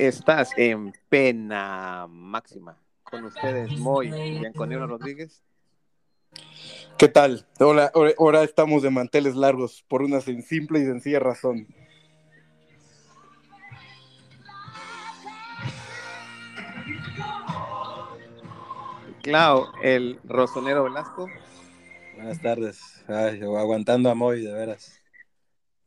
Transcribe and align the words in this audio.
Estás 0.00 0.52
en 0.56 0.94
pena 1.10 2.06
máxima. 2.08 2.82
Con 3.02 3.24
ustedes, 3.24 3.78
Moy 3.78 4.10
Bianconero 4.10 4.86
Rodríguez. 4.86 5.42
¿Qué 6.96 7.08
tal? 7.08 7.46
Hola, 7.58 7.92
ahora 8.16 8.42
estamos 8.42 8.82
de 8.82 8.88
manteles 8.88 9.36
largos 9.36 9.84
por 9.88 10.00
una 10.00 10.22
simple 10.22 10.78
y 10.78 10.86
sencilla 10.86 11.18
razón. 11.18 11.66
Clau, 19.22 19.66
el 19.82 20.18
rosonero 20.24 20.84
Velasco. 20.84 21.28
Buenas 22.14 22.40
tardes. 22.40 23.04
aguantando 23.06 24.08
a 24.08 24.14
Moy, 24.14 24.40
de 24.40 24.52
veras. 24.54 24.98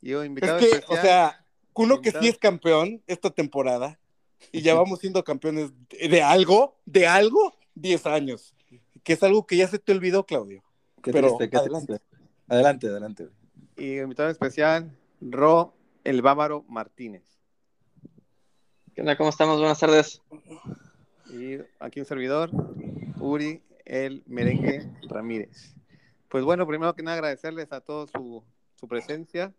Y 0.03 0.13
invitado 0.13 0.59
es 0.59 0.81
que, 0.81 0.93
o 0.93 0.97
sea, 0.97 1.43
uno 1.73 1.99
que 1.99 2.11
sí 2.11 2.27
es 2.27 2.37
campeón 2.37 3.01
esta 3.07 3.31
temporada 3.31 3.99
y 4.51 4.61
ya 4.61 4.73
vamos 4.75 4.99
siendo 4.99 5.23
campeones 5.23 5.71
de 5.89 6.21
algo, 6.21 6.77
de 6.85 7.07
algo, 7.07 7.53
10 7.75 8.05
años. 8.07 8.53
Que 9.03 9.13
es 9.13 9.23
algo 9.23 9.45
que 9.45 9.57
ya 9.57 9.67
se 9.67 9.79
te 9.79 9.91
olvidó, 9.91 10.25
Claudio. 10.25 10.63
Pero 11.01 11.37
adelante. 11.37 11.99
adelante, 12.47 12.87
adelante. 12.87 13.29
Y 13.75 13.99
invitado 13.99 14.29
especial, 14.29 14.95
Ro, 15.19 15.73
el 16.03 16.21
bávaro 16.21 16.63
Martínez. 16.67 17.23
¿Qué 18.93 19.01
onda? 19.01 19.17
¿Cómo 19.17 19.29
estamos? 19.29 19.59
Buenas 19.59 19.79
tardes. 19.79 20.21
Y 21.29 21.57
aquí 21.79 21.99
un 21.99 22.05
servidor, 22.05 22.51
Uri, 23.19 23.63
el 23.85 24.23
merengue 24.27 24.87
Ramírez. 25.09 25.73
Pues 26.29 26.43
bueno, 26.43 26.67
primero 26.67 26.93
que 26.93 27.03
nada 27.03 27.17
agradecerles 27.17 27.71
a 27.71 27.81
todos 27.81 28.11
su, 28.11 28.43
su 28.75 28.87
presencia 28.87 29.53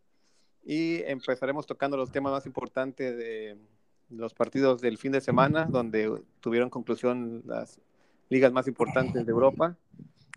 y 0.64 1.02
empezaremos 1.02 1.66
tocando 1.66 1.96
los 1.96 2.10
temas 2.10 2.32
más 2.32 2.46
importantes 2.46 3.16
de 3.16 3.58
los 4.16 4.34
partidos 4.34 4.80
del 4.80 4.98
fin 4.98 5.12
de 5.12 5.20
semana, 5.20 5.66
donde 5.66 6.22
tuvieron 6.40 6.70
conclusión 6.70 7.42
las 7.46 7.80
ligas 8.28 8.52
más 8.52 8.66
importantes 8.68 9.26
de 9.26 9.32
Europa. 9.32 9.76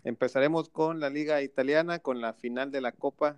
Empezaremos 0.04 0.68
con 0.68 1.00
la 1.00 1.10
liga 1.10 1.42
italiana, 1.42 1.98
con 1.98 2.20
la 2.20 2.32
final 2.32 2.70
de 2.70 2.80
la 2.80 2.92
Copa 2.92 3.36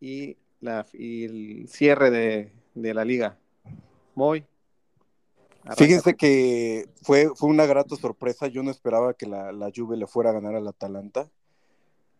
y, 0.00 0.36
la, 0.60 0.86
y 0.92 1.24
el 1.24 1.68
cierre 1.68 2.10
de, 2.10 2.52
de 2.74 2.94
la 2.94 3.04
liga. 3.04 3.38
Muy. 4.14 4.44
Fíjense 5.76 6.14
que 6.14 6.88
fue, 7.02 7.30
fue 7.34 7.48
una 7.48 7.64
grata 7.64 7.96
sorpresa. 7.96 8.48
Yo 8.48 8.62
no 8.62 8.70
esperaba 8.70 9.14
que 9.14 9.26
la, 9.26 9.50
la 9.52 9.70
Juve 9.74 9.96
le 9.96 10.06
fuera 10.06 10.30
a 10.30 10.34
ganar 10.34 10.54
al 10.54 10.68
Atalanta. 10.68 11.30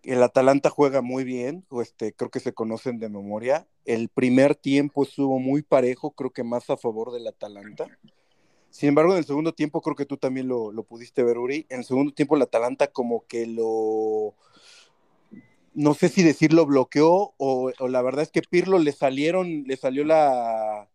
El 0.05 0.23
Atalanta 0.23 0.69
juega 0.69 1.01
muy 1.01 1.25
bien, 1.25 1.65
este, 1.81 2.13
creo 2.13 2.31
que 2.31 2.41
se 2.41 2.53
conocen 2.53 2.99
de 2.99 3.09
memoria. 3.09 3.67
El 3.87 4.11
primer 4.11 4.55
tiempo 4.55 5.05
estuvo 5.05 5.39
muy 5.39 5.63
parejo, 5.63 6.11
creo 6.11 6.31
que 6.31 6.45
más 6.45 6.69
a 6.69 6.77
favor 6.77 7.11
del 7.11 7.27
Atalanta. 7.27 7.87
Sin 8.69 8.91
embargo, 8.91 9.13
en 9.13 9.19
el 9.19 9.25
segundo 9.25 9.55
tiempo, 9.55 9.81
creo 9.81 9.97
que 9.97 10.05
tú 10.05 10.19
también 10.19 10.49
lo, 10.49 10.71
pudiste 10.83 11.23
ver, 11.23 11.39
Uri. 11.39 11.67
En 11.71 11.79
el 11.79 11.85
segundo 11.85 12.13
tiempo, 12.13 12.37
el 12.37 12.43
Atalanta 12.43 12.89
como 12.89 13.27
que 13.27 13.47
lo. 13.47 14.35
No 15.73 15.95
sé 15.95 16.09
si 16.09 16.23
decirlo 16.23 16.67
bloqueó 16.67 17.35
o, 17.39 17.73
la 17.89 18.03
verdad 18.03 18.23
es 18.23 18.31
que 18.31 18.43
Pirlo 18.43 18.79
le 18.79 18.93
salieron, 18.93 19.65
le 19.67 19.77
salió 19.77 20.05
la, 20.05 20.89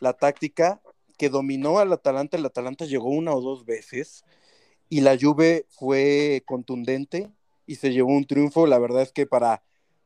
la 0.00 0.12
táctica 0.14 0.82
que 1.16 1.28
dominó 1.28 1.78
al 1.78 1.92
Atalanta. 1.92 2.36
El 2.36 2.46
Atalanta 2.46 2.86
llegó 2.86 3.08
una 3.08 3.32
o 3.32 3.40
dos 3.40 3.64
veces 3.64 4.24
y 4.88 5.00
la 5.00 5.16
Juve 5.18 5.66
fue 5.70 6.42
contundente 6.44 7.30
y 7.72 7.76
se 7.76 7.90
llevó 7.90 8.10
un 8.10 8.26
triunfo, 8.26 8.66
la 8.66 8.78
verdad 8.78 9.00
es 9.00 9.12
que 9.12 9.26
para, 9.26 9.62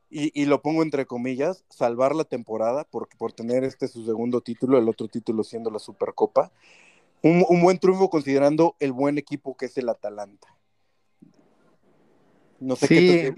y, 0.08 0.44
lo 0.46 0.62
pongo 0.62 0.84
entre 0.84 1.04
comillas, 1.04 1.64
salvar 1.68 2.14
la 2.14 2.22
temporada, 2.22 2.84
porque 2.84 3.16
por 3.16 3.32
tener 3.32 3.64
este 3.64 3.88
su 3.88 4.04
segundo 4.06 4.40
título, 4.40 4.78
el 4.78 4.88
otro 4.88 5.08
título 5.08 5.42
siendo 5.42 5.68
la 5.68 5.80
Supercopa, 5.80 6.52
un, 7.22 7.44
buen 7.60 7.78
triunfo 7.80 8.08
considerando 8.08 8.76
el 8.78 8.92
buen 8.92 9.18
equipo 9.18 9.56
que 9.56 9.66
es 9.66 9.76
el 9.78 9.88
Atalanta. 9.88 10.46
No 12.60 12.76
sé 12.76 12.86
qué 12.86 13.34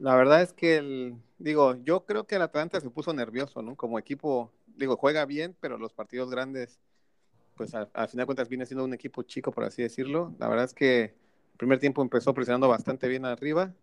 La 0.00 0.16
verdad 0.16 0.42
es 0.42 0.52
que, 0.52 0.78
el, 0.78 1.14
digo, 1.38 1.76
yo 1.84 2.04
creo 2.04 2.26
que 2.26 2.34
el 2.34 2.42
Atalanta 2.42 2.80
se 2.80 2.90
puso 2.90 3.12
nervioso, 3.12 3.62
¿no? 3.62 3.76
Como 3.76 4.00
equipo, 4.00 4.50
digo, 4.66 4.96
juega 4.96 5.24
bien, 5.26 5.56
pero 5.60 5.78
los 5.78 5.92
partidos 5.92 6.28
grandes, 6.28 6.80
pues 7.54 7.72
al, 7.76 7.88
al 7.94 8.08
final 8.08 8.24
de 8.24 8.26
cuentas 8.26 8.48
viene 8.48 8.66
siendo 8.66 8.84
un 8.84 8.94
equipo 8.94 9.22
chico, 9.22 9.52
por 9.52 9.62
así 9.62 9.80
decirlo. 9.80 10.34
La 10.40 10.48
verdad 10.48 10.64
es 10.64 10.74
que 10.74 11.21
primer 11.56 11.78
tiempo 11.78 12.02
empezó 12.02 12.34
presionando 12.34 12.68
bastante 12.68 13.08
bien 13.08 13.24
arriba. 13.24 13.74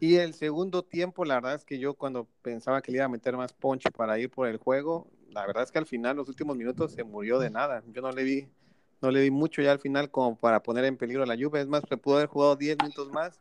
Y 0.00 0.16
el 0.16 0.34
segundo 0.34 0.82
tiempo, 0.82 1.24
la 1.24 1.34
verdad 1.34 1.54
es 1.54 1.64
que 1.64 1.78
yo 1.78 1.94
cuando 1.94 2.26
pensaba 2.42 2.82
que 2.82 2.90
le 2.90 2.98
iba 2.98 3.04
a 3.04 3.08
meter 3.08 3.36
más 3.36 3.52
punch 3.52 3.90
para 3.92 4.18
ir 4.18 4.30
por 4.30 4.48
el 4.48 4.56
juego, 4.56 5.08
la 5.30 5.46
verdad 5.46 5.62
es 5.62 5.70
que 5.70 5.78
al 5.78 5.86
final, 5.86 6.16
los 6.16 6.28
últimos 6.28 6.56
minutos, 6.56 6.92
se 6.92 7.04
murió 7.04 7.38
de 7.38 7.50
nada. 7.50 7.82
Yo 7.92 8.02
no 8.02 8.10
le 8.10 8.24
vi, 8.24 8.48
no 9.00 9.10
le 9.10 9.22
vi 9.22 9.30
mucho 9.30 9.62
ya 9.62 9.72
al 9.72 9.78
final 9.78 10.10
como 10.10 10.36
para 10.36 10.62
poner 10.62 10.84
en 10.86 10.96
peligro 10.96 11.24
la 11.24 11.36
lluvia. 11.36 11.60
Es 11.60 11.68
más, 11.68 11.84
se 11.88 11.96
pudo 11.96 12.16
haber 12.16 12.28
jugado 12.28 12.56
10 12.56 12.78
minutos 12.82 13.10
más 13.10 13.40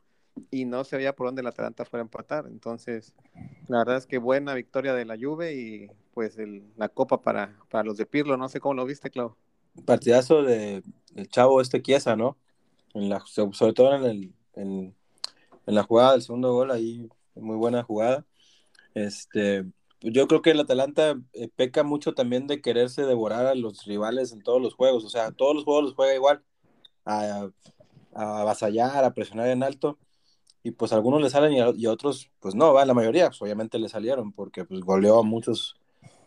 y 0.50 0.66
no 0.66 0.83
se 0.83 0.97
veía 0.97 1.16
por 1.16 1.27
dónde 1.27 1.44
la 1.44 1.50
Atalanta 1.50 1.85
fuera 1.85 2.01
a 2.01 2.05
empatar. 2.05 2.45
Entonces, 2.47 3.13
la 3.67 3.79
verdad 3.79 3.97
es 3.97 4.05
que 4.05 4.17
buena 4.17 4.53
victoria 4.53 4.94
de 4.94 5.05
la 5.05 5.17
Juve 5.19 5.53
y 5.53 5.88
pues 6.13 6.38
la 6.75 6.89
copa 6.89 7.21
para, 7.21 7.57
para 7.69 7.83
los 7.83 7.97
de 7.97 8.05
Pirlo. 8.05 8.38
No 8.38 8.50
sé 8.50 8.59
cómo 8.59 8.75
lo 8.75 8.85
viste, 8.85 9.09
Clau. 9.09 9.35
Partidazo 9.85 10.44
de, 10.44 10.83
del 11.13 11.27
chavo 11.27 11.61
este 11.61 11.81
Chiesa, 11.81 12.16
¿no? 12.16 12.38
Sobre 13.25 13.74
todo 13.74 13.96
en, 13.96 14.06
el, 14.06 14.34
en, 14.56 14.96
la 15.66 15.84
jugada 15.84 16.13
del 16.13 16.22
segundo 16.22 16.53
gol, 16.53 16.72
ahí 16.72 17.09
muy 17.35 17.56
buena 17.56 17.84
jugada. 17.84 18.25
Este, 18.94 19.66
yo 20.02 20.28
creo 20.28 20.41
que 20.41 20.52
el 20.52 20.59
Atalanta 20.59 21.16
eh, 21.34 21.50
peca 21.56 21.84
mucho 21.84 22.13
también 22.13 22.47
de 22.47 22.62
quererse 22.62 23.03
devorar 23.06 23.46
a 23.46 23.56
los 23.56 23.85
rivales 23.85 24.31
en 24.34 24.41
todos 24.44 24.62
los 24.62 24.74
juegos, 24.75 25.06
o 25.06 25.09
sea, 25.09 25.31
todos 25.31 25.56
los 25.56 25.63
juegos 25.63 25.84
los 25.85 25.94
juega 25.94 26.16
igual, 26.16 26.44
a, 27.06 27.50
a 28.13 28.41
avasallar, 28.41 29.03
a 29.03 29.13
presionar 29.13 29.47
en 29.47 29.63
alto, 29.63 29.97
y 30.63 30.72
pues 30.72 30.94
algunos 30.94 31.22
le 31.22 31.30
salen 31.30 31.53
y 31.53 31.85
a, 31.85 31.91
otros, 31.91 32.30
pues 32.40 32.56
no, 32.56 32.74
va, 32.74 32.85
la 32.85 32.94
mayoría, 32.94 33.28
pues 33.28 33.41
obviamente 33.41 33.80
le 33.80 33.90
salieron, 33.90 34.31
porque 34.31 34.66
pues 34.66 34.81
goleó 34.81 35.19
a 35.19 35.24
muchos 35.24 35.75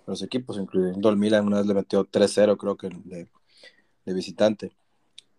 los 0.07 0.23
equipos, 0.23 0.59
incluyendo 0.59 1.09
el 1.09 1.17
Milan, 1.17 1.47
una 1.47 1.59
vez 1.59 1.67
le 1.67 1.75
metió 1.75 2.05
3-0 2.05 2.57
creo 2.57 2.77
que 2.77 2.89
de, 3.05 3.29
de 4.05 4.15
visitante. 4.15 4.73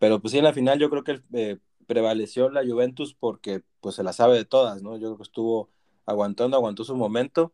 Pero 0.05 0.19
pues 0.21 0.33
sí, 0.33 0.37
en 0.37 0.43
la 0.43 0.53
final 0.53 0.77
yo 0.77 0.91
creo 0.91 1.03
que 1.03 1.23
eh, 1.33 1.57
prevaleció 1.87 2.51
la 2.51 2.63
Juventus 2.63 3.15
porque 3.19 3.63
pues 3.81 3.95
se 3.95 4.03
la 4.03 4.13
sabe 4.13 4.35
de 4.37 4.45
todas, 4.45 4.83
¿no? 4.83 4.97
Yo 4.97 5.07
creo 5.07 5.17
que 5.17 5.23
estuvo 5.23 5.71
aguantando, 6.05 6.55
aguantó 6.55 6.83
su 6.83 6.95
momento, 6.95 7.45
o 7.45 7.51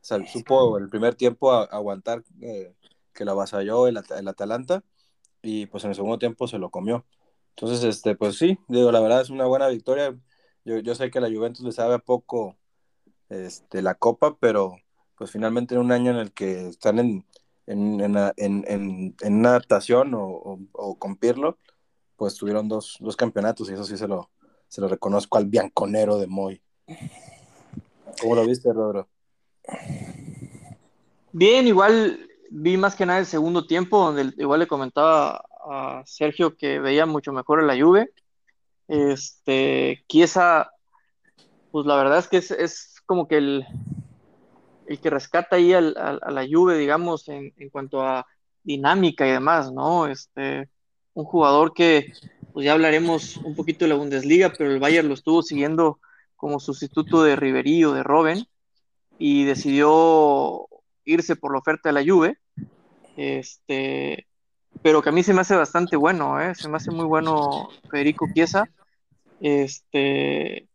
sea, 0.00 0.18
supo 0.26 0.76
el 0.76 0.88
primer 0.88 1.14
tiempo 1.14 1.52
aguantar 1.52 2.24
eh, 2.40 2.74
que 3.12 3.24
la 3.24 3.30
avasalló 3.30 3.86
el, 3.86 3.96
el, 4.18 4.26
Atalanta 4.26 4.82
y 5.40 5.66
pues 5.66 5.84
en 5.84 5.90
el 5.90 5.94
segundo 5.94 6.18
tiempo 6.18 6.48
se 6.48 6.58
lo 6.58 6.68
comió. 6.68 7.06
Entonces, 7.50 7.84
este, 7.84 8.16
pues 8.16 8.38
sí, 8.38 8.58
digo, 8.66 8.90
la 8.90 8.98
verdad 8.98 9.20
es 9.20 9.30
una 9.30 9.46
buena 9.46 9.68
victoria. 9.68 10.18
Yo, 10.64 10.80
yo 10.80 10.96
sé 10.96 11.12
que 11.12 11.20
la 11.20 11.30
Juventus 11.30 11.64
le 11.64 11.70
sabe 11.70 11.94
a 11.94 11.98
poco 12.00 12.56
este, 13.28 13.82
la 13.82 13.94
copa, 13.94 14.36
pero 14.40 14.78
pues 15.16 15.30
finalmente 15.30 15.76
en 15.76 15.80
un 15.80 15.92
año 15.92 16.10
en 16.10 16.16
el 16.16 16.32
que 16.32 16.66
están 16.66 16.98
en, 16.98 17.24
en, 17.68 18.00
en, 18.00 18.64
en, 18.66 19.14
en 19.20 19.34
una 19.34 19.50
adaptación 19.50 20.12
o, 20.14 20.24
o, 20.24 20.58
o 20.72 20.98
con 20.98 21.14
Pirlo, 21.14 21.56
pues 22.16 22.34
tuvieron 22.34 22.68
dos, 22.68 22.98
campeonatos 23.16 23.68
y 23.68 23.74
eso 23.74 23.84
sí 23.84 23.96
se 23.96 24.08
lo, 24.08 24.30
se 24.68 24.80
lo 24.80 24.88
reconozco 24.88 25.38
al 25.38 25.46
bianconero 25.46 26.18
de 26.18 26.26
Moy. 26.26 26.62
¿Cómo 28.20 28.34
lo 28.34 28.46
viste, 28.46 28.72
Rodro? 28.72 29.08
Bien, 31.32 31.66
igual 31.66 32.28
vi 32.50 32.76
más 32.76 32.94
que 32.94 33.06
nada 33.06 33.18
el 33.18 33.26
segundo 33.26 33.66
tiempo, 33.66 33.98
donde 33.98 34.32
igual 34.36 34.60
le 34.60 34.66
comentaba 34.66 35.44
a 35.66 36.02
Sergio 36.06 36.56
que 36.56 36.78
veía 36.78 37.06
mucho 37.06 37.32
mejor 37.32 37.62
la 37.64 37.76
Juve. 37.76 38.12
Este, 38.86 40.04
Chiesa, 40.08 40.70
pues 41.72 41.86
la 41.86 41.96
verdad 41.96 42.18
es 42.18 42.28
que 42.28 42.36
es, 42.36 43.00
como 43.06 43.26
que 43.26 43.38
el, 43.38 43.66
el 44.86 45.00
que 45.00 45.10
rescata 45.10 45.56
ahí 45.56 45.72
a 45.72 45.80
la 45.80 46.46
Juve, 46.48 46.78
digamos, 46.78 47.28
en, 47.28 47.52
en, 47.56 47.70
cuanto 47.70 48.02
a 48.02 48.26
dinámica 48.62 49.26
y 49.26 49.32
demás, 49.32 49.72
¿no? 49.72 50.06
Este, 50.06 50.68
un 51.14 51.24
jugador 51.24 51.72
que 51.72 52.12
pues 52.52 52.66
ya 52.66 52.72
hablaremos 52.72 53.36
un 53.38 53.56
poquito 53.56 53.84
de 53.84 53.88
la 53.88 53.96
Bundesliga, 53.96 54.52
pero 54.56 54.70
el 54.70 54.78
Bayern 54.78 55.08
lo 55.08 55.14
estuvo 55.14 55.42
siguiendo 55.42 55.98
como 56.36 56.60
sustituto 56.60 57.24
de 57.24 57.36
Ribery 57.36 57.84
o 57.84 57.92
de 57.92 58.02
Robben 58.02 58.46
y 59.18 59.44
decidió 59.44 60.68
irse 61.04 61.36
por 61.36 61.52
la 61.52 61.58
oferta 61.58 61.88
de 61.88 61.92
la 61.92 62.04
Juve. 62.04 62.38
Este, 63.16 64.26
pero 64.82 65.02
que 65.02 65.08
a 65.08 65.12
mí 65.12 65.22
se 65.22 65.34
me 65.34 65.40
hace 65.40 65.56
bastante 65.56 65.96
bueno, 65.96 66.40
¿eh? 66.40 66.54
se 66.54 66.68
me 66.68 66.76
hace 66.76 66.90
muy 66.90 67.06
bueno 67.06 67.68
Federico 67.90 68.26
Chiesa. 68.32 68.68
Este, 69.40 70.68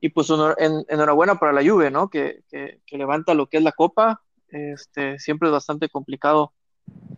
y 0.00 0.08
pues 0.10 0.28
enhorabuena 0.30 1.38
para 1.38 1.52
la 1.52 1.68
Juve, 1.68 1.90
¿no? 1.90 2.08
Que, 2.08 2.42
levanta 2.90 3.34
lo 3.34 3.46
que 3.46 3.58
es 3.58 3.62
la 3.62 3.72
Copa. 3.72 4.22
Este, 4.48 5.18
siempre 5.18 5.48
es 5.48 5.52
bastante 5.52 5.88
complicado 5.88 6.52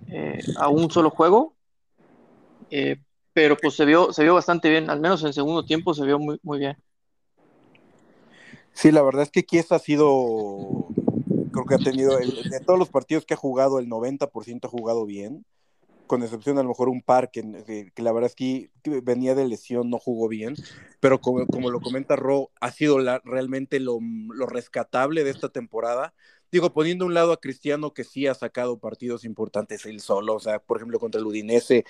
eh, 0.09 0.41
a 0.57 0.69
un 0.69 0.91
solo 0.91 1.11
juego, 1.11 1.55
eh, 2.71 2.97
pero 3.33 3.57
pues 3.57 3.75
se 3.75 3.85
vio, 3.85 4.13
se 4.13 4.23
vio 4.23 4.35
bastante 4.35 4.71
bien, 4.71 4.91
al 4.91 5.01
menos 5.01 5.21
en 5.23 5.29
el 5.29 5.35
segundo 5.35 5.65
tiempo 5.65 5.95
se 5.95 6.05
vio 6.05 6.19
muy, 6.19 6.39
muy 6.43 6.59
bien. 6.59 6.77
Sí, 8.73 8.93
la 8.93 9.03
verdad 9.03 9.23
es 9.23 9.31
que 9.31 9.45
Kiesa 9.45 9.77
ha 9.77 9.79
sido 9.79 10.89
creo 11.51 11.67
que 11.67 11.75
ha 11.75 11.79
tenido, 11.79 12.17
de 12.17 12.61
todos 12.65 12.79
los 12.79 12.89
partidos 12.89 13.25
que 13.25 13.35
ha 13.35 13.37
jugado, 13.37 13.79
el 13.79 13.89
90% 13.89 14.67
ha 14.67 14.71
jugado 14.71 15.05
bien, 15.05 15.45
con 16.07 16.23
excepción 16.23 16.59
a 16.59 16.63
lo 16.63 16.69
mejor 16.69 16.89
un 16.89 17.03
par 17.03 17.31
que, 17.31 17.91
que 17.95 18.03
la 18.03 18.13
verdad 18.13 18.31
es 18.31 18.35
que 18.35 18.71
venía 19.03 19.35
de 19.35 19.47
lesión, 19.47 19.91
no 19.91 19.99
jugó 19.99 20.29
bien, 20.29 20.55
pero 21.01 21.21
como, 21.21 21.47
como 21.47 21.71
lo 21.71 21.81
comenta 21.81 22.17
Ro, 22.17 22.51
ha 22.61 22.71
sido 22.71 22.99
la, 22.99 23.21
realmente 23.25 23.81
lo, 23.81 23.99
lo 24.01 24.47
rescatable 24.47 25.25
de 25.25 25.31
esta 25.31 25.49
temporada 25.49 26.15
digo, 26.53 26.73
poniendo 26.73 27.07
un 27.07 27.15
lado 27.15 27.33
a 27.33 27.41
Cristiano 27.41 27.95
que 27.95 28.05
sí 28.05 28.27
ha 28.27 28.35
sacado 28.35 28.79
partidos 28.79 29.25
importantes 29.25 29.87
él 29.87 30.01
solo, 30.01 30.35
o 30.35 30.41
sea, 30.41 30.59
por 30.59 30.79
ejemplo, 30.79 30.99
contra 30.99 31.21
el 31.21 31.27
Udinese 31.27 31.85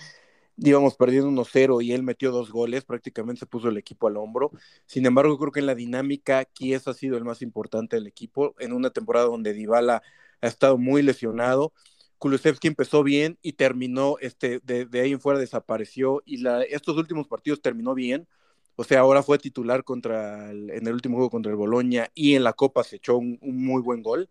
íbamos 0.62 0.96
perdiendo 0.96 1.28
1-0 1.28 1.82
y 1.82 1.92
él 1.92 2.02
metió 2.02 2.30
dos 2.30 2.50
goles, 2.50 2.84
prácticamente 2.84 3.40
se 3.40 3.46
puso 3.46 3.68
el 3.68 3.78
equipo 3.78 4.08
al 4.08 4.16
hombro. 4.16 4.50
Sin 4.86 5.06
embargo, 5.06 5.38
creo 5.38 5.52
que 5.52 5.60
en 5.60 5.66
la 5.66 5.74
dinámica, 5.74 6.44
Kies 6.44 6.86
ha 6.88 6.94
sido 6.94 7.16
el 7.16 7.24
más 7.24 7.42
importante 7.42 7.96
del 7.96 8.06
equipo 8.06 8.54
en 8.58 8.72
una 8.72 8.90
temporada 8.90 9.26
donde 9.26 9.54
Dybala 9.54 10.02
ha 10.40 10.46
estado 10.46 10.78
muy 10.78 11.02
lesionado. 11.02 11.72
Kulusevski 12.18 12.68
empezó 12.68 13.02
bien 13.02 13.38
y 13.42 13.54
terminó, 13.54 14.16
este, 14.20 14.60
de, 14.60 14.88
ahí 15.00 15.12
en 15.12 15.20
fuera 15.20 15.38
desapareció 15.38 16.22
y 16.26 16.38
la, 16.38 16.62
estos 16.62 16.96
últimos 16.96 17.26
partidos 17.28 17.62
terminó 17.62 17.94
bien. 17.94 18.28
O 18.76 18.84
sea, 18.84 19.00
ahora 19.00 19.22
fue 19.22 19.38
titular 19.38 19.84
contra 19.84 20.50
en 20.50 20.86
el 20.86 20.92
último 20.92 21.16
juego 21.16 21.30
contra 21.30 21.50
el 21.50 21.56
Boloña 21.56 22.10
y 22.14 22.34
en 22.34 22.44
la 22.44 22.54
Copa 22.54 22.84
se 22.84 22.96
echó 22.96 23.18
un 23.18 23.38
muy 23.42 23.82
buen 23.82 24.02
gol. 24.02 24.30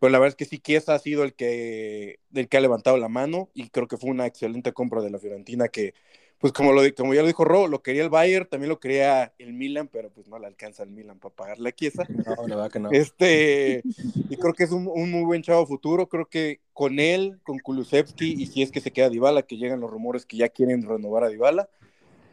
Pero 0.00 0.10
la 0.10 0.18
verdad 0.18 0.30
es 0.32 0.36
que 0.36 0.44
sí, 0.44 0.58
Chiesa 0.58 0.94
ha 0.94 0.98
sido 0.98 1.24
el 1.24 1.34
que, 1.34 2.18
el 2.34 2.48
que 2.48 2.56
ha 2.56 2.60
levantado 2.60 2.96
la 2.96 3.08
mano 3.08 3.50
y 3.54 3.68
creo 3.68 3.88
que 3.88 3.96
fue 3.96 4.10
una 4.10 4.26
excelente 4.26 4.72
compra 4.72 5.02
de 5.02 5.10
la 5.10 5.18
Fiorentina 5.18 5.68
que, 5.68 5.94
pues 6.38 6.52
como, 6.52 6.72
lo, 6.72 6.82
como 6.94 7.14
ya 7.14 7.22
lo 7.22 7.26
dijo 7.26 7.44
Ro, 7.44 7.68
lo 7.68 7.82
quería 7.82 8.02
el 8.02 8.10
Bayern, 8.10 8.46
también 8.46 8.68
lo 8.68 8.80
quería 8.80 9.32
el 9.38 9.54
Milan, 9.54 9.88
pero 9.90 10.10
pues 10.10 10.28
no 10.28 10.38
le 10.38 10.46
alcanza 10.46 10.82
el 10.82 10.90
Milan 10.90 11.18
para 11.18 11.34
pagarle 11.34 11.70
a 11.70 11.72
Chiesa. 11.72 12.06
No, 12.08 12.46
la 12.46 12.56
verdad 12.56 12.70
que 12.70 12.80
no. 12.80 12.90
Este, 12.90 13.82
y 14.28 14.36
creo 14.36 14.52
que 14.52 14.64
es 14.64 14.70
un, 14.70 14.86
un, 14.86 15.10
muy 15.10 15.24
buen 15.24 15.42
chavo 15.42 15.66
futuro, 15.66 16.08
creo 16.08 16.26
que 16.26 16.60
con 16.72 16.98
él, 16.98 17.38
con 17.44 17.58
Kulusevski, 17.58 18.34
y 18.42 18.46
si 18.46 18.62
es 18.62 18.70
que 18.70 18.80
se 18.80 18.90
queda 18.90 19.08
Dybala, 19.08 19.42
que 19.42 19.56
llegan 19.56 19.80
los 19.80 19.90
rumores 19.90 20.26
que 20.26 20.36
ya 20.36 20.48
quieren 20.48 20.86
renovar 20.86 21.24
a 21.24 21.28
Dybala, 21.28 21.68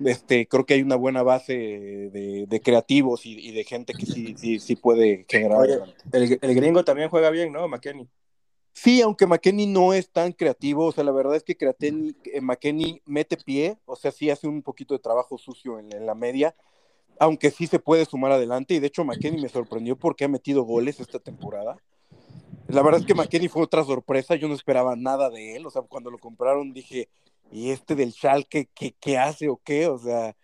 este, 0.06 0.48
creo 0.48 0.65
que 0.65 0.75
hay 0.75 0.81
una 0.81 0.95
buena 0.95 1.24
base 1.24 1.53
de, 1.53 2.45
de 2.48 2.62
creativos 2.62 3.25
y, 3.25 3.39
y, 3.39 3.51
de 3.51 3.63
gente 3.63 3.94
que 3.94 4.06
sí, 4.06 4.36
sí, 4.38 4.59
sí 4.59 4.75
puede 4.75 5.25
generar. 5.27 5.59
Oye, 5.59 5.80
el, 6.12 6.39
el, 6.42 6.56
gringo 6.56 6.83
también 6.83 7.09
juega 7.09 7.30
bien, 7.30 7.51
¿no? 7.51 7.68
McKenny. 7.68 8.07
Sí, 8.74 9.01
aunque 9.01 9.27
McKenny 9.27 9.68
no 9.68 9.94
es 9.94 10.09
tan 10.09 10.31
creativo, 10.31 10.86
o 10.86 10.92
sea, 10.92 11.03
la 11.03 11.12
verdad 11.12 11.36
es 11.36 11.44
que 11.44 11.57
eh, 11.59 12.42
McKenny 12.42 13.01
mete 13.06 13.38
pie, 13.38 13.77
o 13.86 13.95
sea, 13.95 14.12
sí 14.12 14.30
hace 14.30 14.48
un 14.48 14.62
poquito 14.62 14.94
de 14.94 15.00
trabajo 15.00 15.38
sucio 15.38 15.77
en, 15.77 15.94
en, 15.94 16.06
la 16.06 16.15
media, 16.15 16.56
aunque 17.19 17.51
sí 17.51 17.68
se 17.68 17.80
puede 17.80 18.06
sumar 18.06 18.31
adelante, 18.31 18.74
y 18.74 18.80
de 18.80 18.88
hecho 18.88 19.03
McKenny 19.03 19.42
me 19.42 19.50
sorprendió 19.50 19.98
porque 19.98 20.24
ha 20.24 20.30
metido 20.30 20.63
goles 20.63 21.00
esta 21.00 21.19
temporada. 21.19 21.77
La 22.68 22.81
verdad 22.81 23.01
es 23.01 23.06
que 23.06 23.13
McKenny 23.13 23.50
fue 23.50 23.63
otra 23.63 23.83
sorpresa, 23.83 24.36
yo 24.36 24.48
no 24.48 24.53
esperaba 24.53 24.95
nada 24.95 25.30
de 25.30 25.57
él, 25.57 25.65
o 25.65 25.69
sea, 25.69 25.81
cuando 25.81 26.09
lo 26.09 26.18
compraron 26.18 26.71
dije, 26.71 27.09
y 27.51 27.71
este 27.71 27.95
del 27.95 28.13
Schalke, 28.13 28.69
¿qué, 28.74 28.95
qué 29.00 29.18
hace 29.18 29.50
o 29.50 29.59
qué? 29.63 29.88
O 29.88 29.98
sea, 29.98 30.36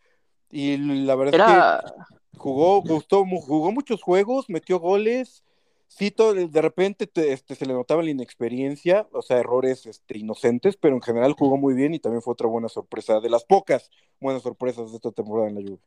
y 0.50 0.78
la 0.78 1.16
verdad 1.16 1.36
Era... 1.36 1.84
es 1.84 1.92
que 1.92 2.38
jugó, 2.38 2.82
gustó, 2.82 3.26
jugó 3.26 3.72
muchos 3.72 4.02
juegos, 4.02 4.50
metió 4.50 4.80
goles, 4.80 5.44
sí, 5.88 6.12
todo, 6.12 6.34
de 6.34 6.62
repente 6.62 7.08
te, 7.08 7.32
este, 7.32 7.56
se 7.56 7.66
le 7.66 7.74
notaba 7.74 8.04
la 8.04 8.12
inexperiencia, 8.12 9.08
o 9.12 9.22
sea, 9.22 9.38
errores 9.38 9.86
este, 9.86 10.18
inocentes, 10.18 10.78
pero 10.78 10.96
en 10.96 11.02
general 11.02 11.34
jugó 11.34 11.58
muy 11.58 11.74
bien 11.74 11.94
y 11.94 12.00
también 12.00 12.22
fue 12.22 12.34
otra 12.34 12.48
buena 12.48 12.70
sorpresa, 12.70 13.20
de 13.20 13.30
las 13.30 13.46
pocas 13.46 13.90
buenas 14.20 14.44
sorpresas 14.44 14.92
de 14.92 14.98
esta 14.98 15.12
temporada 15.12 15.50
en 15.50 15.56
la 15.56 15.62
lluvia. 15.62 15.84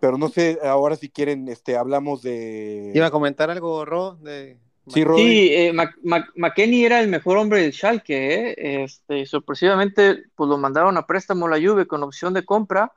Pero 0.00 0.16
no 0.16 0.28
sé, 0.28 0.58
ahora 0.64 0.96
si 0.96 1.10
quieren, 1.10 1.46
este, 1.48 1.76
hablamos 1.76 2.22
de... 2.22 2.90
Iba 2.94 3.06
a 3.06 3.10
comentar 3.10 3.50
algo, 3.50 3.84
Ro, 3.84 4.14
de 4.14 4.58
Sí, 4.92 5.04
sí 5.16 5.54
eh, 5.54 6.84
era 6.84 7.00
el 7.00 7.08
mejor 7.08 7.38
hombre 7.38 7.62
del 7.62 7.72
Schalke, 7.72 8.50
¿eh? 8.50 8.82
este, 8.84 9.24
sorpresivamente 9.26 10.24
pues 10.34 10.48
lo 10.48 10.58
mandaron 10.58 10.96
a 10.96 11.06
préstamo 11.06 11.46
a 11.46 11.50
la 11.50 11.56
Juve 11.56 11.86
con 11.86 12.02
opción 12.02 12.34
de 12.34 12.44
compra, 12.44 12.92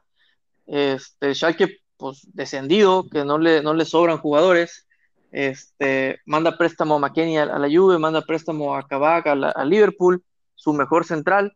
este, 0.65 1.35
Schalke 1.35 1.81
pues 1.97 2.27
descendido, 2.33 3.07
que 3.09 3.23
no 3.23 3.37
le, 3.37 3.61
no 3.61 3.73
le 3.73 3.85
sobran 3.85 4.17
jugadores, 4.17 4.87
este, 5.31 6.19
manda 6.25 6.57
préstamo 6.57 6.95
a 6.95 6.99
McKenny 6.99 7.37
a, 7.37 7.43
a 7.43 7.59
la 7.59 7.67
Juve, 7.67 7.97
manda 7.97 8.21
préstamo 8.21 8.75
a 8.75 8.87
Kabak, 8.87 9.27
a, 9.27 9.31
a, 9.31 9.65
Liverpool, 9.65 10.23
su 10.55 10.73
mejor 10.73 11.05
central, 11.05 11.55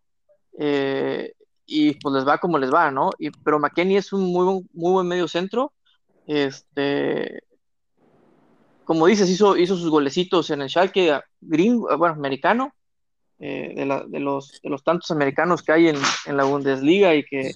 eh, 0.60 1.34
y 1.66 1.94
pues 1.96 2.16
les 2.16 2.28
va 2.28 2.38
como 2.38 2.58
les 2.58 2.74
va, 2.74 2.92
¿no? 2.92 3.12
Y, 3.20 3.30
pero 3.30 3.60
McKenny 3.60 3.98
es 3.98 4.14
un 4.14 4.32
muy, 4.32 4.66
muy 4.74 4.92
buen 4.92 5.08
medio 5.08 5.28
centro, 5.28 5.74
este, 6.26 7.44
como 8.88 9.06
dices, 9.06 9.30
hizo, 9.30 9.58
hizo 9.58 9.76
sus 9.76 9.90
golecitos 9.90 10.50
en 10.50 10.62
el 10.62 10.70
Schalke 10.70 11.20
gringo, 11.42 11.96
bueno, 11.98 12.16
americano, 12.16 12.74
eh, 13.38 13.74
de, 13.76 13.86
la, 13.86 14.06
de, 14.08 14.22
los, 14.22 14.62
de 14.64 14.70
los 14.70 14.82
tantos 14.82 15.12
americanos 15.12 15.62
que 15.62 15.74
hay 15.74 15.90
en, 15.90 15.98
en 16.26 16.38
la 16.38 16.46
Bundesliga 16.46 17.14
y 17.14 17.26
que, 17.26 17.52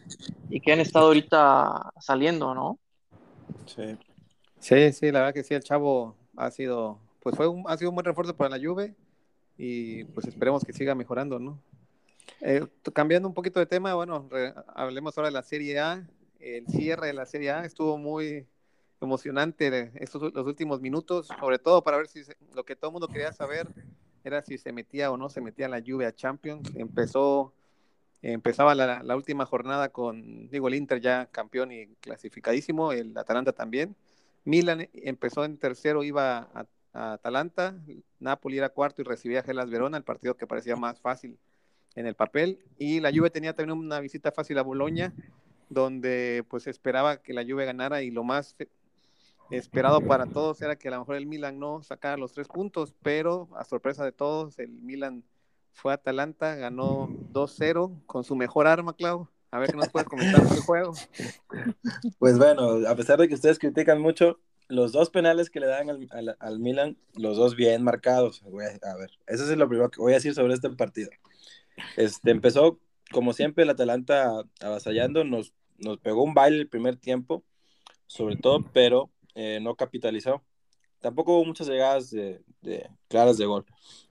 y 0.50 0.60
que 0.60 0.74
han 0.74 0.82
estado 0.82 1.06
ahorita 1.06 1.94
saliendo, 2.02 2.54
¿no? 2.54 2.80
Sí. 3.66 3.98
Sí, 4.60 4.92
sí, 4.92 5.10
la 5.10 5.20
verdad 5.20 5.34
que 5.34 5.44
sí, 5.46 5.54
el 5.54 5.64
chavo 5.64 6.18
ha 6.36 6.52
sido, 6.52 7.00
pues 7.22 7.38
fue 7.38 7.48
un, 7.48 7.64
ha 7.66 7.78
sido 7.78 7.92
un 7.92 7.96
buen 7.96 8.06
refuerzo 8.06 8.36
para 8.36 8.58
la 8.58 8.60
Juve 8.62 8.94
y 9.58 10.04
pues 10.04 10.28
esperemos 10.28 10.66
que 10.66 10.74
siga 10.74 10.96
mejorando, 10.96 11.40
¿no? 11.40 11.58
Eh, 12.42 12.68
cambiando 12.92 13.30
un 13.30 13.34
poquito 13.34 13.62
de 13.62 13.68
tema, 13.68 13.94
bueno, 13.94 14.28
re, 14.30 14.54
hablemos 14.76 15.18
ahora 15.18 15.30
de 15.30 15.34
la 15.34 15.44
Serie 15.44 15.80
A. 15.80 16.06
El 16.42 16.68
cierre 16.68 17.08
de 17.08 17.14
la 17.14 17.26
Serie 17.26 17.52
A 17.52 17.64
estuvo 17.64 17.98
muy, 17.98 18.46
emocionante 19.02 19.92
estos 19.96 20.34
los 20.34 20.46
últimos 20.46 20.82
minutos, 20.82 21.28
sobre 21.40 21.60
todo 21.60 21.84
para 21.84 21.98
ver 21.98 22.08
si 22.08 22.24
se, 22.24 22.36
lo 22.54 22.64
que 22.64 22.76
todo 22.76 22.90
el 22.90 22.94
mundo 22.94 23.08
quería 23.08 23.34
saber 23.34 23.68
era 24.24 24.42
si 24.42 24.58
se 24.58 24.72
metía 24.72 25.12
o 25.12 25.18
no 25.18 25.30
se 25.30 25.42
metía 25.42 25.68
la 25.68 25.80
lluvia 25.80 26.14
Champions. 26.14 26.72
Empezó, 26.76 27.54
empezaba 28.22 28.76
la, 28.76 29.02
la, 29.04 29.16
última 29.16 29.46
jornada 29.46 29.90
con, 29.90 30.50
digo, 30.50 30.68
el 30.68 30.76
Inter 30.76 31.02
ya 31.02 31.26
campeón 31.28 31.72
y 31.72 31.88
clasificadísimo, 32.02 32.92
el 32.92 33.18
Atalanta 33.18 33.54
también. 33.54 33.96
Milan 34.44 34.88
empezó 34.94 35.46
en 35.46 35.58
tercero, 35.58 36.04
iba 36.04 36.50
a, 36.54 36.66
a 36.94 37.14
Atalanta, 37.14 37.76
Napoli 38.20 38.58
era 38.58 38.70
cuarto 38.70 39.02
y 39.02 39.06
recibía 39.06 39.40
a 39.40 39.44
Gelas 39.44 39.70
Verona, 39.70 39.98
el 39.98 40.04
partido 40.04 40.36
que 40.36 40.48
parecía 40.48 40.76
más 40.76 41.00
fácil 41.00 41.38
en 41.96 42.06
el 42.06 42.16
papel. 42.16 42.60
Y 42.78 43.00
la 43.00 43.12
Juve 43.12 43.30
tenía 43.30 43.54
también 43.56 43.78
una 43.78 44.00
visita 44.00 44.32
fácil 44.32 44.58
a 44.58 44.64
Boloña, 44.64 45.14
donde 45.70 46.44
pues 46.50 46.68
esperaba 46.68 47.18
que 47.18 47.34
la 47.34 47.44
Juve 47.44 47.66
ganara 47.66 48.02
y 48.02 48.12
lo 48.12 48.24
más 48.24 48.56
esperado 49.52 50.02
para 50.02 50.26
todos 50.26 50.62
era 50.62 50.76
que 50.76 50.88
a 50.88 50.92
lo 50.92 51.00
mejor 51.00 51.16
el 51.16 51.26
Milan 51.26 51.60
no 51.60 51.84
sacara 51.84 52.18
los 52.18 52.34
tres 52.34 52.48
puntos, 52.48 52.94
pero 53.02 53.50
a 53.56 53.66
sorpresa 53.66 54.04
de 54.04 54.12
todos, 54.12 54.58
el 54.60 54.72
Milan 54.72 55.24
fue 55.74 55.92
a 55.92 55.96
Atalanta, 55.96 56.56
ganó 56.56 57.10
2-0 57.34 58.06
con 58.06 58.24
su 58.24 58.36
mejor 58.36 58.68
arma, 58.68 58.96
Clau. 58.96 59.28
A 59.52 59.60
ver 59.60 59.70
qué 59.70 59.78
nos 59.78 59.90
puedes 59.90 60.08
comentar 60.08 60.42
del 60.48 60.62
juego. 60.62 60.94
Pues 62.20 62.38
bueno, 62.38 62.88
a 62.88 62.96
pesar 62.96 63.20
de 63.20 63.28
que 63.28 63.36
ustedes 63.36 63.60
critican 63.60 64.00
mucho, 64.00 64.40
los 64.70 64.94
dos 64.94 65.10
penales 65.10 65.50
que 65.50 65.60
le 65.60 65.68
dan 65.68 65.90
al, 65.90 66.08
al, 66.12 66.38
al 66.40 66.60
Milan, 66.60 66.98
los 67.16 67.36
dos 67.36 67.56
bien 67.56 67.84
marcados. 67.84 68.42
Voy 68.44 68.64
a, 68.64 68.90
a, 68.90 68.96
ver, 68.96 69.12
eso 69.28 69.44
es 69.44 69.58
lo 69.58 69.68
primero 69.68 69.92
que 69.92 70.00
voy 70.00 70.14
a 70.14 70.16
decir 70.16 70.34
sobre 70.34 70.54
este 70.54 70.70
partido. 70.70 71.10
Este, 71.98 72.32
empezó, 72.32 72.80
como 73.12 73.34
siempre, 73.34 73.64
el 73.64 73.70
Atalanta 73.70 74.44
avasallando, 74.62 75.26
nos, 75.26 75.54
nos 75.78 75.98
pegó 75.98 76.24
un 76.24 76.34
baile 76.34 76.60
el 76.60 76.70
primer 76.70 76.96
tiempo, 76.96 77.44
sobre 78.08 78.38
todo, 78.38 78.64
pero 78.72 79.10
eh, 79.36 79.60
no 79.62 79.76
capitalizó. 79.76 80.44
Tampoco 81.00 81.36
hubo 81.36 81.46
muchas 81.46 81.68
llegadas 81.68 82.12
de, 82.12 82.42
claras 83.08 83.38
de 83.38 83.46
gol. 83.46 83.66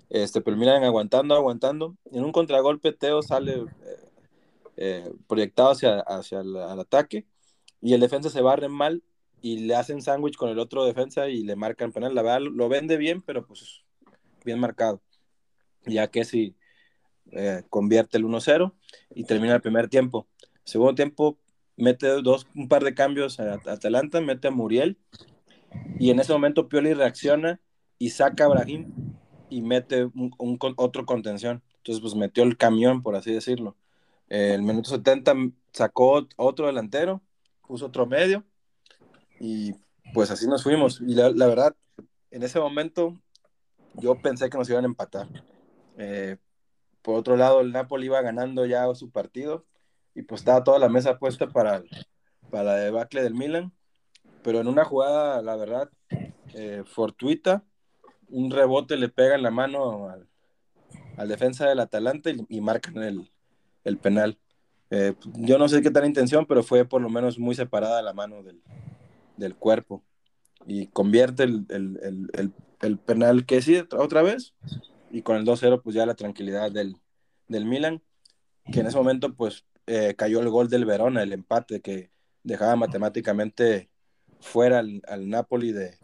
Este, 0.08 0.40
pero 0.40 0.56
miran 0.56 0.82
aguantando, 0.82 1.34
aguantando. 1.34 1.96
En 2.12 2.24
un 2.24 2.32
contragolpe, 2.32 2.92
Teo 2.92 3.22
sale 3.22 3.54
eh, 3.54 3.66
eh, 4.76 5.12
proyectado 5.28 5.70
hacia, 5.70 6.00
hacia 6.00 6.40
el, 6.40 6.56
ataque 6.56 7.26
y 7.80 7.94
el 7.94 8.00
defensa 8.00 8.28
se 8.28 8.40
barre 8.40 8.68
mal 8.68 9.02
y 9.40 9.60
le 9.60 9.74
hacen 9.76 10.02
sándwich 10.02 10.36
con 10.36 10.50
el 10.50 10.58
otro 10.58 10.84
defensa 10.84 11.28
y 11.28 11.44
le 11.44 11.54
marcan 11.56 11.92
penal. 11.92 12.14
La 12.14 12.22
verdad, 12.22 12.40
lo 12.40 12.68
vende 12.68 12.96
bien, 12.96 13.22
pero 13.22 13.46
pues 13.46 13.84
bien 14.44 14.58
marcado. 14.58 15.00
Ya 15.86 16.08
que 16.10 16.24
si 16.24 16.56
convierte 17.68 18.18
el 18.18 18.24
1-0 18.24 18.72
y 19.14 19.24
termina 19.24 19.54
el 19.54 19.60
primer 19.60 19.88
tiempo. 19.88 20.26
Segundo 20.64 20.96
tiempo, 20.96 21.38
mete 21.80 22.06
dos, 22.22 22.46
un 22.54 22.68
par 22.68 22.84
de 22.84 22.94
cambios 22.94 23.40
a 23.40 23.54
Atalanta, 23.54 24.20
mete 24.20 24.48
a 24.48 24.50
Muriel 24.50 24.98
y 25.98 26.10
en 26.10 26.20
ese 26.20 26.32
momento 26.32 26.68
Pioli 26.68 26.94
reacciona 26.94 27.60
y 27.98 28.10
saca 28.10 28.44
a 28.44 28.48
Brahim 28.48 28.92
y 29.48 29.62
mete 29.62 30.04
un, 30.04 30.58
otro 30.76 31.06
contención. 31.06 31.62
Entonces, 31.78 32.00
pues 32.00 32.14
metió 32.14 32.44
el 32.44 32.56
camión, 32.56 33.02
por 33.02 33.16
así 33.16 33.32
decirlo. 33.32 33.76
El 34.28 34.62
minuto 34.62 34.90
70 34.90 35.34
sacó 35.72 36.26
otro 36.36 36.66
delantero, 36.66 37.22
puso 37.66 37.86
otro 37.86 38.06
medio 38.06 38.44
y 39.40 39.74
pues 40.14 40.30
así 40.30 40.46
nos 40.46 40.62
fuimos. 40.62 41.00
Y 41.00 41.14
la, 41.14 41.30
la 41.30 41.46
verdad, 41.46 41.74
en 42.30 42.42
ese 42.42 42.60
momento 42.60 43.20
yo 43.94 44.20
pensé 44.20 44.48
que 44.50 44.58
nos 44.58 44.68
iban 44.70 44.84
a 44.84 44.88
empatar. 44.88 45.28
Eh, 45.98 46.36
por 47.02 47.16
otro 47.16 47.36
lado, 47.36 47.60
el 47.60 47.72
Napoli 47.72 48.06
iba 48.06 48.20
ganando 48.22 48.66
ya 48.66 48.92
su 48.94 49.10
partido 49.10 49.66
y 50.14 50.22
pues 50.22 50.40
estaba 50.40 50.64
toda 50.64 50.78
la 50.78 50.88
mesa 50.88 51.18
puesta 51.18 51.48
para, 51.48 51.82
para 52.50 52.64
la 52.64 52.76
debacle 52.76 53.22
del 53.22 53.34
Milan, 53.34 53.72
pero 54.42 54.60
en 54.60 54.68
una 54.68 54.84
jugada, 54.84 55.42
la 55.42 55.56
verdad, 55.56 55.90
eh, 56.54 56.82
fortuita, 56.86 57.64
un 58.28 58.50
rebote 58.50 58.96
le 58.96 59.08
pega 59.08 59.34
en 59.34 59.42
la 59.42 59.50
mano 59.50 60.08
al, 60.08 61.28
defensa 61.28 61.68
del 61.68 61.80
Atalanta 61.80 62.30
y, 62.30 62.60
marcan 62.60 62.96
el, 63.84 63.98
penal. 63.98 64.38
Eh, 64.90 65.14
yo 65.34 65.58
no 65.58 65.68
sé 65.68 65.82
qué 65.82 65.90
tal 65.90 66.06
intención, 66.06 66.46
pero 66.46 66.62
fue 66.62 66.86
por 66.86 67.02
lo 67.02 67.10
menos 67.10 67.38
muy 67.38 67.54
separada 67.54 68.00
la 68.00 68.14
mano 68.14 68.42
del, 68.42 69.54
cuerpo. 69.56 70.02
Y 70.66 70.86
convierte 70.86 71.42
el, 71.42 72.98
penal 73.04 73.44
que 73.44 73.60
sí 73.60 73.76
otra 73.92 74.22
vez. 74.22 74.54
Y 75.10 75.22
con 75.22 75.36
el 75.36 75.44
2-0, 75.44 75.82
pues 75.82 75.94
ya 75.94 76.06
la 76.06 76.14
tranquilidad 76.14 76.70
del, 76.72 76.96
del 77.48 77.66
Milan, 77.66 78.00
que 78.72 78.80
en 78.80 78.86
ese 78.86 78.96
momento, 78.96 79.34
pues 79.34 79.64
eh, 79.92 80.14
cayó 80.14 80.38
el 80.38 80.48
gol 80.50 80.68
del 80.68 80.84
Verona, 80.84 81.20
el 81.20 81.32
empate 81.32 81.80
que 81.80 82.12
dejaba 82.44 82.76
matemáticamente 82.76 83.90
fuera 84.38 84.78
al, 84.78 85.28
Napoli 85.28 85.72
de, 85.72 85.98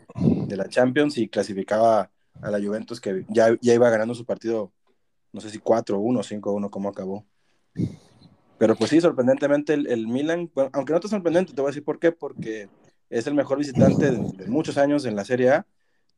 la 0.48 0.68
Champions 0.68 1.16
y 1.18 1.28
clasificaba 1.28 2.10
a 2.42 2.50
la 2.50 2.58
Juventus 2.58 3.00
que 3.00 3.24
ya, 3.28 3.56
ya 3.60 3.74
iba 3.74 3.88
ganando 3.88 4.12
su 4.16 4.24
partido, 4.24 4.72
no 5.32 5.40
sé 5.40 5.50
si 5.50 5.60
4-1 5.60 5.94
o 5.94 6.02
5-1 6.02 6.68
como 6.68 6.88
acabó. 6.88 7.26
Pero 8.58 8.74
pues 8.74 8.90
sí, 8.90 9.00
sorprendentemente 9.00 9.74
el, 9.74 10.08
Milan, 10.08 10.50
aunque 10.72 10.92
no 10.92 10.98
te 10.98 11.06
sorprendente, 11.06 11.52
te 11.52 11.60
voy 11.60 11.68
a 11.68 11.70
decir 11.70 11.84
por 11.84 12.00
qué, 12.00 12.10
porque 12.10 12.68
es 13.08 13.28
el 13.28 13.34
mejor 13.34 13.56
visitante 13.56 14.10
de, 14.10 14.48
muchos 14.48 14.78
años 14.78 15.04
en 15.04 15.14
la 15.14 15.24
Serie 15.24 15.50
A, 15.50 15.66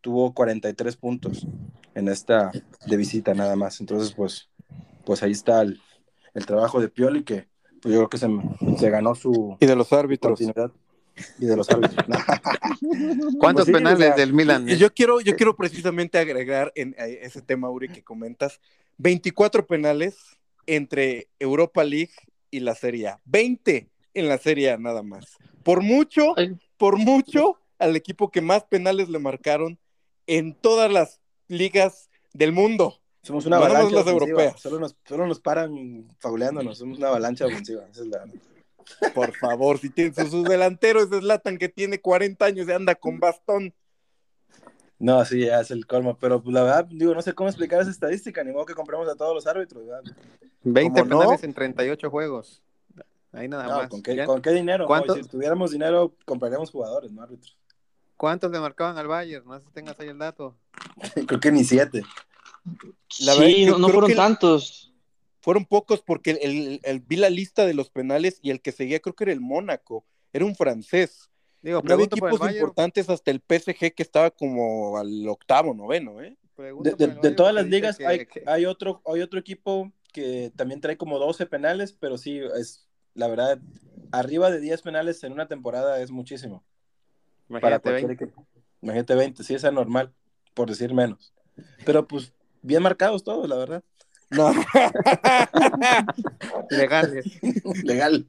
tuvo 0.00 0.32
43 0.32 0.96
puntos 0.96 1.46
en 1.94 2.08
esta 2.08 2.50
de 2.86 2.96
visita 2.96 3.34
nada 3.34 3.56
más. 3.56 3.78
Entonces, 3.80 4.14
pues, 4.14 4.48
pues 5.04 5.22
ahí 5.22 5.32
está 5.32 5.60
el, 5.60 5.78
el 6.32 6.46
trabajo 6.46 6.80
de 6.80 6.88
Pioli 6.88 7.24
que 7.24 7.46
pues 7.80 7.94
yo 7.94 8.00
creo 8.00 8.08
que 8.08 8.18
se, 8.18 8.28
se 8.78 8.90
ganó 8.90 9.14
su... 9.14 9.56
Y 9.60 9.66
de 9.66 9.76
los 9.76 9.92
árbitros 9.92 10.40
y 11.38 11.46
de 11.46 11.56
los 11.56 11.68
árbitros. 11.70 12.06
¿Cuántos 13.38 13.66
pues 13.66 13.76
penales 13.76 14.16
del 14.16 14.32
Milan? 14.32 14.66
Yo 14.66 14.92
quiero, 14.92 15.20
yo 15.20 15.36
quiero 15.36 15.56
precisamente 15.56 16.18
agregar 16.18 16.72
en 16.74 16.94
ese 16.98 17.42
tema, 17.42 17.70
Uri, 17.70 17.88
que 17.88 18.02
comentas, 18.02 18.60
24 18.98 19.66
penales 19.66 20.16
entre 20.66 21.28
Europa 21.38 21.84
League 21.84 22.12
y 22.50 22.60
la 22.60 22.74
Serie 22.74 23.08
A. 23.08 23.20
20 23.24 23.88
en 24.14 24.28
la 24.28 24.38
Serie 24.38 24.72
A 24.72 24.78
nada 24.78 25.02
más. 25.02 25.36
Por 25.62 25.82
mucho, 25.82 26.34
por 26.76 26.98
mucho, 26.98 27.58
al 27.78 27.96
equipo 27.96 28.30
que 28.30 28.40
más 28.40 28.64
penales 28.64 29.08
le 29.08 29.18
marcaron 29.18 29.78
en 30.26 30.54
todas 30.54 30.90
las 30.90 31.20
ligas 31.48 32.10
del 32.32 32.52
mundo. 32.52 33.00
Somos 33.28 33.44
una 33.44 33.58
avalancha 33.58 33.94
las 33.94 34.06
europeas. 34.06 34.58
Solo 34.58 34.78
nos, 34.78 34.96
solo 35.06 35.26
nos 35.26 35.38
paran 35.38 36.08
fauleándonos. 36.18 36.78
Somos 36.78 36.96
una 36.96 37.08
avalancha 37.08 37.44
ofensiva. 37.44 37.82
Esa 37.92 38.00
es 38.00 38.06
la... 38.06 38.24
Por 39.12 39.36
favor, 39.36 39.76
si 39.76 39.90
tiene 39.90 40.14
sus 40.14 40.44
delanteros 40.44 41.12
es 41.12 41.22
Latan 41.22 41.58
que 41.58 41.68
tiene 41.68 42.00
40 42.00 42.42
años 42.42 42.66
y 42.66 42.72
anda 42.72 42.94
con 42.94 43.20
bastón. 43.20 43.74
No, 44.98 45.22
sí, 45.26 45.44
ya 45.44 45.60
es 45.60 45.70
el 45.70 45.86
colmo, 45.86 46.16
pero 46.18 46.42
pues, 46.42 46.54
la 46.54 46.62
verdad, 46.62 46.86
digo, 46.86 47.14
no 47.14 47.20
sé 47.20 47.34
cómo 47.34 47.50
explicar 47.50 47.82
esa 47.82 47.90
estadística, 47.90 48.42
ni 48.42 48.50
modo 48.50 48.64
que 48.64 48.74
compremos 48.74 49.06
a 49.10 49.14
todos 49.14 49.34
los 49.34 49.46
árbitros. 49.46 49.84
¿verdad? 49.84 50.10
20 50.62 51.04
penales 51.04 51.44
en 51.44 51.52
38 51.52 52.10
juegos. 52.10 52.62
Ahí 53.32 53.46
nada 53.46 53.68
más. 53.68 53.90
¿con 53.90 54.02
qué, 54.02 54.24
¿con 54.24 54.40
qué 54.40 54.52
dinero? 54.52 54.88
Si 55.14 55.28
tuviéramos 55.28 55.70
dinero, 55.72 56.14
compraríamos 56.24 56.70
jugadores, 56.70 57.12
no 57.12 57.22
árbitros. 57.22 57.58
¿Cuántos 58.16 58.50
le 58.50 58.58
marcaban 58.58 58.96
al 58.96 59.06
Bayern? 59.06 59.46
No 59.46 59.58
sé 59.58 59.66
si 59.66 59.70
tengas 59.72 60.00
ahí 60.00 60.08
el 60.08 60.18
dato. 60.18 60.56
creo 61.26 61.40
que 61.40 61.52
ni 61.52 61.62
siete. 61.62 62.04
La 63.20 63.34
sí, 63.34 63.66
no, 63.66 63.88
fueron 63.88 64.14
tantos 64.14 64.88
fueron 65.40 65.64
pocos 65.64 66.02
porque 66.02 66.32
el, 66.42 67.00
vi 67.06 67.16
la 67.16 67.30
lista 67.30 67.64
de 67.64 67.72
los 67.72 67.88
penales 67.88 68.38
y 68.42 68.50
el 68.50 68.60
que 68.60 68.70
seguía 68.70 69.00
creo 69.00 69.14
que 69.14 69.24
era 69.24 69.32
el 69.32 69.40
Mónaco, 69.40 70.04
era 70.32 70.44
un 70.44 70.54
francés. 70.54 71.30
Digo, 71.62 71.80
no 71.82 71.94
había 71.94 72.04
equipos 72.04 72.40
importantes 72.52 73.08
hasta 73.08 73.30
el 73.30 73.40
PSG 73.40 73.94
que 73.94 74.02
estaba 74.02 74.30
como 74.30 74.98
al 74.98 75.26
octavo, 75.26 75.72
noveno, 75.72 76.20
¿eh? 76.20 76.36
De, 76.58 77.30
todas 77.30 77.54
las 77.54 77.66
ligas 77.66 77.98
hay, 78.46 78.66
otro, 78.66 79.00
hay 79.06 79.22
otro 79.22 79.38
equipo 79.38 79.92
que 80.12 80.52
también 80.56 80.80
trae 80.80 80.96
como 80.96 81.18
12 81.18 81.46
penales, 81.46 81.92
pero 81.92 82.18
sí, 82.18 82.40
es 82.58 82.86
la 83.14 83.28
verdad, 83.28 83.58
arriba 84.12 84.50
de 84.50 84.60
10 84.60 84.82
penales 84.82 85.24
en 85.24 85.32
una 85.32 85.48
temporada 85.48 86.00
es 86.02 86.10
muchísimo. 86.10 86.62
Imagínate 87.48 87.90
20. 87.90 88.32
Imagínate 88.82 89.14
20, 89.14 89.42
sí 89.44 89.54
es 89.54 89.64
anormal, 89.64 90.12
por 90.52 90.68
decir 90.68 90.92
menos. 90.92 91.32
Pero 91.86 92.06
pues 92.06 92.34
bien 92.62 92.82
marcados 92.82 93.24
todos, 93.24 93.48
la 93.48 93.56
verdad. 93.56 93.82
No. 94.30 94.52
Legales. 96.70 97.24
Legal. 97.82 98.26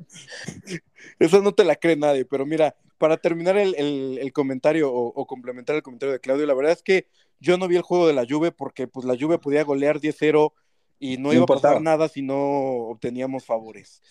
Eso 1.19 1.41
no 1.41 1.53
te 1.53 1.63
la 1.63 1.75
cree 1.75 1.95
nadie, 1.95 2.25
pero 2.25 2.45
mira, 2.45 2.75
para 2.97 3.17
terminar 3.17 3.57
el, 3.57 4.31
comentario 4.33 4.91
o, 4.93 5.25
complementar 5.25 5.75
el 5.75 5.83
comentario 5.83 6.13
de 6.13 6.19
Claudio, 6.19 6.45
la 6.45 6.53
verdad 6.53 6.73
es 6.73 6.83
que 6.83 7.07
yo 7.39 7.57
no 7.57 7.67
vi 7.67 7.77
el 7.77 7.81
juego 7.81 8.07
de 8.07 8.13
la 8.13 8.25
Juve 8.29 8.51
porque 8.51 8.87
pues 8.87 9.05
la 9.05 9.17
Juve 9.19 9.39
podía 9.39 9.63
golear 9.63 9.99
10-0 9.99 10.53
y 10.99 11.17
no 11.17 11.33
iba 11.33 11.43
a 11.43 11.47
pasar 11.47 11.81
nada 11.81 12.07
si 12.09 12.21
no 12.21 12.37
obteníamos 12.37 13.45
favores. 13.45 14.01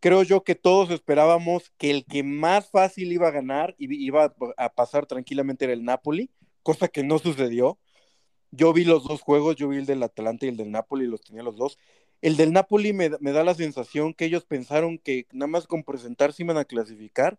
Creo 0.00 0.22
yo 0.22 0.42
que 0.42 0.54
todos 0.54 0.90
esperábamos 0.90 1.70
que 1.78 1.90
el 1.90 2.04
que 2.04 2.22
más 2.22 2.70
fácil 2.70 3.12
iba 3.12 3.28
a 3.28 3.32
ganar 3.32 3.74
y 3.78 4.04
iba 4.04 4.34
a 4.56 4.68
pasar 4.70 5.06
tranquilamente 5.06 5.64
era 5.64 5.74
el 5.74 5.84
Napoli, 5.84 6.30
cosa 6.62 6.88
que 6.88 7.04
no 7.04 7.18
sucedió. 7.18 7.78
Yo 8.54 8.74
vi 8.74 8.84
los 8.84 9.04
dos 9.04 9.22
juegos, 9.22 9.56
yo 9.56 9.68
vi 9.68 9.78
el 9.78 9.86
del 9.86 10.02
Atalanta 10.02 10.44
y 10.44 10.50
el 10.50 10.58
del 10.58 10.70
Napoli, 10.70 11.06
los 11.06 11.22
tenía 11.22 11.42
los 11.42 11.56
dos. 11.56 11.78
El 12.20 12.36
del 12.36 12.52
Napoli 12.52 12.92
me, 12.92 13.08
da 13.08 13.44
la 13.44 13.54
sensación 13.54 14.12
que 14.12 14.26
ellos 14.26 14.44
pensaron 14.44 14.98
que 14.98 15.26
nada 15.32 15.46
más 15.48 15.66
con 15.66 15.84
presentarse 15.84 16.42
iban 16.42 16.58
a 16.58 16.66
clasificar. 16.66 17.38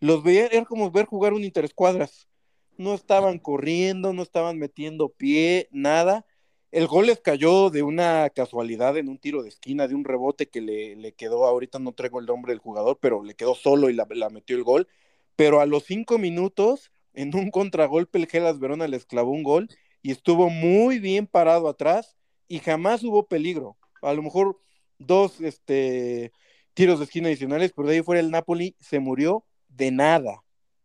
Los 0.00 0.22
veía, 0.22 0.46
era 0.48 0.66
como 0.66 0.90
ver 0.90 1.06
jugar 1.06 1.32
un 1.32 1.44
interescuadras. 1.44 2.28
No 2.76 2.94
estaban 2.94 3.38
corriendo, 3.38 4.12
no 4.12 4.22
estaban 4.22 4.58
metiendo 4.58 5.08
pie, 5.08 5.68
nada. 5.72 6.26
El 6.72 6.86
gol 6.86 7.06
les 7.06 7.20
cayó 7.20 7.70
de 7.70 7.82
una 7.82 8.28
casualidad 8.30 8.98
en 8.98 9.08
un 9.08 9.18
tiro 9.18 9.42
de 9.42 9.48
esquina, 9.48 9.88
de 9.88 9.94
un 9.94 10.04
rebote 10.04 10.48
que 10.48 10.60
le, 10.60 11.12
quedó, 11.14 11.46
ahorita 11.46 11.78
no 11.78 11.92
traigo 11.92 12.20
el 12.20 12.26
nombre 12.26 12.52
del 12.52 12.60
jugador, 12.60 12.98
pero 13.00 13.24
le 13.24 13.34
quedó 13.34 13.54
solo 13.54 13.88
y 13.90 13.94
la, 13.94 14.06
la 14.10 14.28
metió 14.28 14.56
el 14.56 14.64
gol. 14.64 14.88
Pero 15.36 15.60
a 15.60 15.66
los 15.66 15.84
cinco 15.84 16.18
minutos, 16.18 16.92
en 17.14 17.34
un 17.34 17.50
contragolpe, 17.50 18.18
el 18.18 18.26
Gelas 18.26 18.58
Verona 18.60 18.88
les 18.88 19.06
clavó 19.06 19.30
un 19.30 19.42
gol 19.42 19.70
y 20.02 20.10
estuvo 20.10 20.48
muy 20.48 20.98
bien 20.98 21.26
parado 21.26 21.68
atrás 21.68 22.16
y 22.48 22.58
jamás 22.58 23.02
hubo 23.02 23.26
peligro. 23.26 23.76
A 24.02 24.12
lo 24.12 24.22
mejor 24.22 24.58
dos 24.98 25.40
este, 25.40 26.32
tiros 26.74 26.98
de 26.98 27.04
esquina 27.04 27.28
adicionales, 27.28 27.72
pero 27.74 27.88
de 27.88 27.96
ahí 27.96 28.02
fuera 28.02 28.20
el 28.20 28.30
Napoli 28.30 28.74
se 28.80 28.98
murió 28.98 29.44
de 29.68 29.90
nada, 29.90 30.42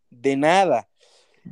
de 0.09 0.35
nada. 0.35 0.89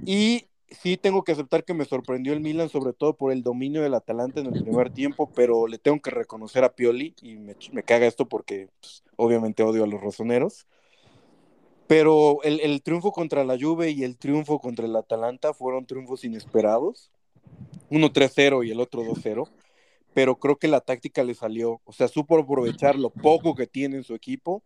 Y 0.05 0.48
sí 0.70 0.98
tengo 0.98 1.24
que 1.24 1.32
aceptar 1.32 1.63
que 1.63 1.74
me 1.74 1.86
sorprendió 1.86 2.34
el 2.34 2.41
Milan, 2.41 2.70
sobre 2.70 2.93
todo 2.93 3.15
por 3.15 3.32
el 3.32 3.43
dominio 3.43 3.82
del 3.82 3.93
Atalanta 3.93 4.41
en 4.41 4.48
el 4.48 4.63
primer 4.63 4.91
tiempo, 4.91 5.32
pero 5.34 5.67
le 5.67 5.77
tengo 5.77 6.01
que 6.01 6.12
reconocer 6.12 6.63
a 6.63 6.75
Pioli 6.75 7.15
y 7.22 7.36
me, 7.36 7.55
caga 7.84 8.05
esto 8.05 8.27
porque 8.27 8.70
pues, 8.82 9.03
obviamente 9.15 9.63
odio 9.63 9.84
a 9.84 9.88
los 9.88 10.01
rosoneros. 10.01 10.67
Pero 11.88 12.41
el, 12.43 12.60
el, 12.62 12.82
triunfo 12.82 13.12
contra 13.12 13.43
la 13.43 13.58
Juve 13.60 13.91
y 13.91 14.03
el 14.03 14.17
triunfo 14.17 14.60
contra 14.60 14.86
el 14.86 14.96
Atalanta 14.96 15.53
fueron 15.53 15.86
triunfos 15.86 16.24
inesperados 16.24 17.12
uno 17.89 18.12
3-0 18.12 18.65
y 18.65 18.72
el 18.72 18.79
otro 18.79 19.03
2-0, 19.03 19.48
pero 20.13 20.36
creo 20.38 20.57
que 20.57 20.67
la 20.67 20.81
táctica 20.81 21.24
le 21.24 21.36
salió, 21.36 21.81
o 21.86 21.93
sea, 21.93 22.07
supo 22.07 22.38
aprovechar 22.38 22.95
lo 22.95 23.10
poco 23.10 23.55
que 23.55 23.67
tiene 23.67 23.98
en 23.98 24.03
su 24.03 24.15
equipo, 24.15 24.63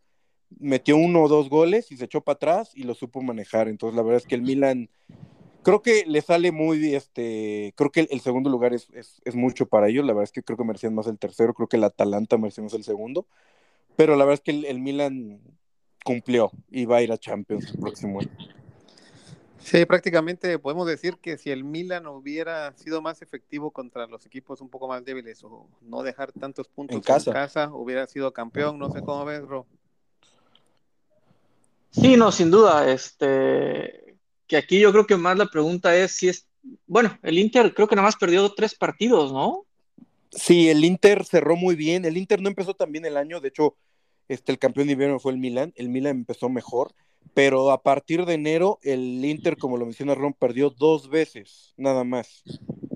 metió 0.60 0.98
uno 0.98 1.24
o 1.24 1.28
dos 1.28 1.50
goles 1.50 1.92
y 1.92 1.98
se 1.98 2.06
echó 2.06 2.22
para 2.22 2.36
atrás 2.36 2.72
y 2.74 2.84
lo 2.84 2.94
supo 2.94 3.22
manejar, 3.22 3.68
entonces 3.68 3.96
la 3.96 4.04
verdad 4.04 4.22
es 4.22 4.28
que 4.28 4.36
el 4.36 4.42
Milan 4.42 4.90
creo 5.64 5.82
que 5.82 6.06
le 6.06 6.22
sale 6.22 6.52
muy, 6.52 6.96
este, 6.96 7.74
creo 7.76 7.92
que 7.92 8.08
el, 8.10 8.22
segundo 8.22 8.50
lugar 8.50 8.74
es, 8.74 8.90
mucho 9.34 9.66
para 9.68 9.90
ellos, 9.90 10.06
la 10.06 10.14
verdad 10.14 10.24
es 10.24 10.32
que 10.32 10.44
creo 10.44 10.58
que 10.58 10.64
merecían 10.64 10.96
más 10.96 11.08
el 11.08 11.20
tercero, 11.20 11.54
creo 11.54 11.68
que 11.68 11.78
el 11.78 11.84
Atalanta 11.84 12.38
merecía 12.38 12.64
más 12.64 12.74
el 12.74 12.84
segundo, 12.84 13.28
pero 13.96 14.16
la 14.16 14.24
verdad 14.24 14.36
es 14.36 14.42
que 14.42 14.52
el, 14.52 14.66
el 14.66 14.80
Milan 14.80 15.42
cumplió 16.06 16.52
y 16.70 16.86
va 16.86 16.98
a 16.98 17.02
ir 17.02 17.12
a 17.12 17.18
Champions 17.18 17.70
el 17.74 17.80
próximo 17.80 18.22
año. 18.22 18.57
Sí, 19.70 19.84
prácticamente 19.84 20.58
podemos 20.60 20.88
decir 20.88 21.18
que 21.18 21.38
si 21.38 21.52
el 21.52 21.66
Milan 21.66 22.08
hubiera 22.08 22.72
sido 22.78 23.02
más 23.02 23.22
efectivo 23.22 23.72
contra 23.72 24.08
los 24.08 24.26
equipos 24.26 24.62
un 24.62 24.70
poco 24.70 24.88
más 24.88 25.04
débiles 25.04 25.44
o 25.44 25.68
no 25.82 26.04
dejar 26.04 26.32
tantos 26.32 26.70
puntos 26.70 26.96
en 26.96 27.02
casa, 27.02 27.70
hubiera 27.74 28.08
sido 28.08 28.32
campeón. 28.32 28.80
No 28.80 28.90
sé 28.90 29.02
cómo 29.02 29.26
ves, 29.26 29.42
Ro. 29.42 29.68
Sí, 31.92 32.16
no, 32.16 32.32
sin 32.32 32.50
duda. 32.50 32.90
Este, 32.90 34.16
que 34.48 34.56
aquí 34.56 34.80
yo 34.80 34.94
creo 34.94 35.06
que 35.06 35.18
más 35.18 35.38
la 35.38 35.48
pregunta 35.48 35.94
es 35.98 36.14
si 36.14 36.30
es, 36.30 36.48
bueno, 36.86 37.20
el 37.22 37.38
Inter 37.38 37.74
creo 37.74 37.90
que 37.90 37.98
nada 37.98 38.08
más 38.08 38.16
perdió 38.16 38.50
tres 38.54 38.74
partidos, 38.74 39.34
¿no? 39.34 39.66
Sí, 40.32 40.70
el 40.70 40.86
Inter 40.86 41.26
cerró 41.26 41.58
muy 41.58 41.76
bien. 41.76 42.06
El 42.06 42.16
Inter 42.16 42.42
no 42.42 42.48
empezó 42.48 42.74
tan 42.74 42.94
bien 42.94 43.04
el 43.04 43.18
año. 43.18 43.42
De 43.42 43.50
hecho, 43.50 43.76
este, 44.30 44.54
el 44.54 44.60
campeón 44.60 44.88
de 44.88 44.94
invierno 44.94 45.20
fue 45.20 45.34
el 45.34 45.40
Milan. 45.40 45.74
El 45.76 45.90
Milan 45.90 46.20
empezó 46.20 46.48
mejor 46.48 46.94
pero 47.38 47.70
a 47.72 47.84
partir 47.84 48.26
de 48.26 48.34
enero 48.34 48.80
el 48.82 49.24
Inter, 49.24 49.58
como 49.58 49.78
lo 49.78 49.86
menciona 49.86 50.16
Ron, 50.16 50.34
perdió 50.34 50.72
dos 50.72 51.08
veces, 51.08 51.74
nada 51.78 52.04
más. 52.04 52.44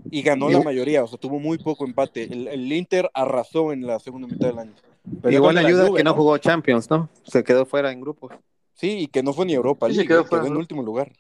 Y 0.10 0.24
ganó 0.24 0.50
la 0.50 0.62
mayoría, 0.62 1.04
o 1.04 1.08
sea, 1.08 1.20
tuvo 1.20 1.40
muy 1.40 1.60
poco 1.60 1.86
empate. 1.86 2.24
El, 2.24 2.72
Inter 2.74 3.10
arrasó 3.14 3.72
en 3.72 3.86
la 3.86 4.00
segunda 4.00 4.28
mitad 4.28 4.48
del 4.48 4.58
año. 4.58 4.74
Pero 5.22 5.36
igual 5.36 5.58
ayuda 5.60 5.94
que 5.96 6.04
no 6.04 6.16
jugó 6.16 6.38
Champions, 6.40 6.90
¿no? 6.90 7.08
Se 7.24 7.44
quedó 7.44 7.68
fuera 7.68 7.92
en 7.92 8.02
grupos. 8.02 8.34
Sí, 8.74 9.02
y 9.02 9.08
que 9.08 9.22
no 9.22 9.32
fue 9.32 9.46
ni 9.46 9.54
Europa, 9.54 9.88
sí, 9.92 10.08
quedó, 10.08 10.26
en 10.44 10.58
último 10.58 10.82
lugar. 10.82 11.14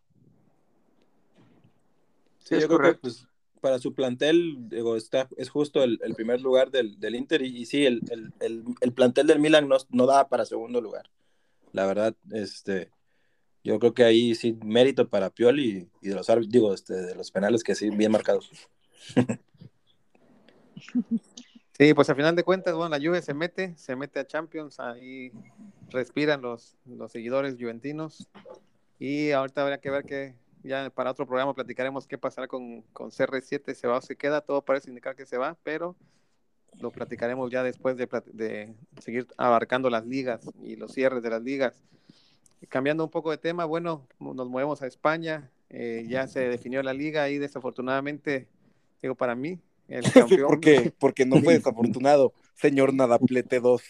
Sí, 2.39 2.60
yo 2.60 2.67
creo 2.67 2.93
que 2.93 2.98
pues, 2.98 3.27
para 3.62 3.77
su 3.77 3.93
plantel, 3.93 4.67
digo, 4.67 4.96
está, 4.96 5.29
es 5.38 5.50
justo 5.51 5.84
el, 5.84 6.00
primer 6.15 6.41
lugar 6.41 6.72
del, 6.72 6.98
Inter 7.15 7.43
y, 7.43 7.67
sí, 7.67 7.86
el, 7.86 8.01
plantel 8.96 9.27
del 9.27 9.38
Milan 9.38 9.70
no, 9.70 9.77
no 9.91 10.08
da 10.08 10.27
para 10.27 10.43
segundo 10.43 10.81
lugar. 10.81 11.08
La 11.72 11.86
verdad, 11.86 12.16
este, 12.32 12.92
yo 13.63 13.80
creo 13.80 13.94
que 13.94 14.04
ahí 14.04 14.36
sí 14.36 14.58
mérito 14.63 15.10
para 15.10 15.30
Pioli 15.30 15.90
y, 16.01 16.10
de 16.10 16.16
los 16.16 16.28
digo, 16.50 16.74
este, 16.74 16.94
de 16.94 17.16
los 17.16 17.32
penales 17.32 17.63
que 17.63 17.75
sí, 17.75 17.90
bien 17.90 18.12
marcados. 18.12 18.50
Sí, 21.78 21.96
pues 21.96 22.08
a 22.12 22.16
final 22.16 22.36
de 22.36 22.44
cuentas, 22.44 22.75
bueno, 22.75 22.96
la 22.96 23.04
Juve 23.04 23.24
se 23.24 23.34
mete, 23.34 23.75
se 23.75 23.96
mete 23.96 24.20
a 24.20 24.28
Champions, 24.28 24.80
ahí 24.80 25.32
respiran 25.90 26.40
los, 26.40 26.78
los 26.86 27.12
seguidores 27.12 27.56
juventinos 27.60 28.28
y 29.00 29.32
ahorita 29.32 29.63
habrá 29.63 29.80
que 29.80 29.90
ver 29.90 30.06
que 30.06 30.36
ya 30.63 30.92
para 30.92 31.10
otro 31.10 31.25
programa 31.25 31.56
platicaremos 31.56 32.06
qué 32.06 32.20
pasará 32.20 32.48
con, 32.48 32.84
con 32.94 33.10
CR7, 33.10 33.74
se 33.74 33.88
va 33.88 33.98
o 33.98 34.01
se 34.01 34.16
queda, 34.16 34.42
todo 34.42 34.62
parece 34.62 34.90
indicar 34.90 35.16
que 35.16 35.25
se 35.25 35.40
va, 35.40 35.58
pero 35.63 35.96
lo 36.80 36.92
platicaremos 36.92 37.51
ya 37.51 37.63
después 37.63 37.98
de, 37.98 38.08
de 38.34 38.74
seguir 39.00 39.28
abarcando 39.38 39.90
las 39.90 40.06
ligas 40.06 40.42
y 40.63 40.75
los 40.75 40.94
cierres 40.94 41.22
de 41.24 41.30
las 41.30 41.42
ligas. 41.42 41.84
Cambiando 42.70 43.04
un 43.04 43.10
poco 43.10 43.32
de 43.32 43.38
tema, 43.38 43.66
bueno, 43.66 44.08
nos 44.20 44.48
movemos 44.48 44.82
a 44.82 44.88
España, 44.88 45.50
eh, 45.70 46.06
ya 46.08 46.28
se 46.28 46.42
definió 46.42 46.84
la 46.84 46.94
liga 46.94 47.30
y 47.30 47.38
desafortunadamente, 47.38 48.48
digo, 49.01 49.16
para 49.16 49.36
mí, 49.36 49.60
el 49.88 50.04
campeón... 50.13 50.48
porque, 50.48 50.94
porque 51.00 51.25
no 51.25 51.42
fue 51.42 51.54
desafortunado, 51.54 52.34
señor 52.56 52.94
Nadaplete 52.94 53.60
2. 53.60 53.82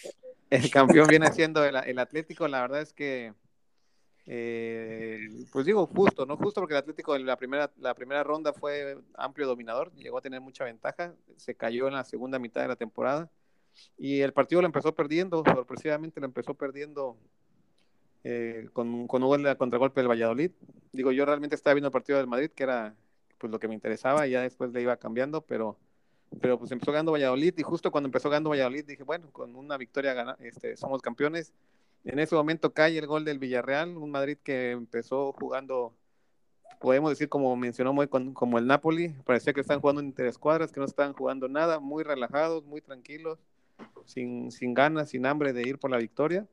El 0.50 0.70
campeón 0.70 1.08
viene 1.08 1.32
siendo 1.32 1.66
el, 1.66 1.76
el 1.76 2.00
Atlético, 2.00 2.48
la 2.48 2.62
verdad 2.62 2.82
es 2.82 2.94
que 2.94 3.34
eh, 4.28 5.28
pues 5.52 5.66
digo 5.66 5.88
justo, 5.88 6.26
¿no? 6.26 6.38
Justo 6.38 6.62
porque 6.62 6.76
el 6.76 6.80
Atlético 6.80 7.16
en 7.16 7.26
la 7.26 7.38
primera, 7.38 7.72
la 7.78 7.94
primera 7.96 8.24
ronda 8.24 8.54
fue 8.54 8.98
amplio 9.16 9.48
dominador, 9.48 9.92
llegó 9.96 10.20
a 10.20 10.22
tener 10.22 10.42
mucha 10.42 10.64
ventaja, 10.64 11.14
se 11.38 11.56
cayó 11.56 11.88
en 11.88 11.96
la 11.96 12.04
segunda 12.04 12.40
mitad 12.40 12.62
de 12.62 12.68
la 12.68 12.76
temporada 12.76 13.30
y 13.98 14.22
el 14.22 14.34
partido 14.34 14.62
lo 14.62 14.68
empezó 14.68 14.94
perdiendo, 14.94 15.44
sorpresivamente 15.46 16.20
lo 16.20 16.28
empezó 16.28 16.54
perdiendo 16.54 17.18
eh, 18.24 18.70
con, 18.74 19.08
con 19.08 19.24
un 19.24 19.56
contragolpe 19.56 20.02
del 20.02 20.10
Valladolid. 20.10 20.52
Digo, 20.92 21.12
yo 21.12 21.26
realmente 21.26 21.56
estaba 21.56 21.74
viendo 21.74 21.88
el 21.88 21.94
partido 21.94 22.18
del 22.18 22.28
Madrid, 22.28 22.52
que 22.52 22.64
era 22.64 22.96
pues 23.38 23.52
lo 23.52 23.60
que 23.60 23.68
me 23.68 23.74
interesaba, 23.74 24.28
y 24.28 24.32
ya 24.32 24.42
después 24.42 24.72
le 24.72 24.82
iba 24.84 24.96
cambiando, 24.98 25.42
pero, 25.42 25.78
pero 26.40 26.60
pues 26.60 26.72
empezó 26.72 26.92
ganando 26.92 27.12
Valladolid 27.14 27.56
y 27.58 27.64
justo 27.64 27.90
cuando 27.90 28.08
empezó 28.08 28.30
ganando 28.30 28.52
Valladolid 28.52 28.86
dije, 28.86 29.04
bueno, 29.04 29.32
con 29.32 29.56
una 29.56 29.78
victoria 29.78 30.14
gana, 30.14 30.38
este, 30.40 30.78
somos 30.78 31.02
campeones 31.02 31.52
en 32.04 32.20
ese 32.20 32.36
momento 32.36 32.74
cae 32.74 32.98
el 32.98 33.08
gol 33.08 33.26
del 33.26 33.40
Villarreal, 33.40 33.98
un 33.98 34.12
Madrid 34.12 34.38
que 34.44 34.72
empezó 34.72 35.34
jugando, 35.34 35.94
podemos 36.80 37.12
decir 37.12 37.30
como 37.30 37.56
mencionó 37.56 37.94
muy 37.94 38.08
como 38.08 38.58
el 38.58 38.66
Napoli, 38.66 39.10
parecía 39.26 39.54
que 39.54 39.62
estaban 39.62 39.82
jugando 39.82 40.02
en 40.02 40.08
interescuadras, 40.08 40.72
que 40.72 40.80
no 40.80 40.86
estaban 40.86 41.14
jugando 41.14 41.48
nada, 41.48 41.80
muy 41.80 42.04
relajados, 42.04 42.66
muy 42.66 42.82
tranquilos, 42.82 43.40
sin, 44.06 44.52
sin 44.52 44.74
ganas, 44.74 45.10
sin 45.10 45.26
hambre 45.26 45.54
de 45.54 45.68
ir 45.68 45.78
por 45.78 45.92
la 45.92 45.98
victoria. 45.98 46.48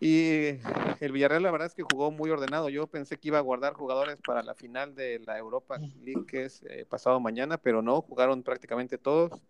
Y 0.00 0.58
el 1.00 1.12
Villarreal 1.12 1.42
la 1.42 1.50
verdad 1.50 1.68
es 1.68 1.74
que 1.74 1.82
jugó 1.82 2.10
muy 2.10 2.30
ordenado. 2.30 2.68
Yo 2.68 2.86
pensé 2.86 3.18
que 3.18 3.28
iba 3.28 3.38
a 3.38 3.42
guardar 3.42 3.74
jugadores 3.74 4.18
para 4.26 4.42
la 4.42 4.54
final 4.54 4.94
de 4.94 5.20
la 5.20 5.38
Europa 5.38 5.78
League, 5.78 6.26
que 6.26 6.44
es 6.44 6.62
eh, 6.68 6.84
pasado 6.88 7.20
mañana, 7.20 7.58
pero 7.58 7.80
no, 7.80 8.02
jugaron 8.02 8.42
prácticamente 8.42 8.98
todos. 8.98 9.40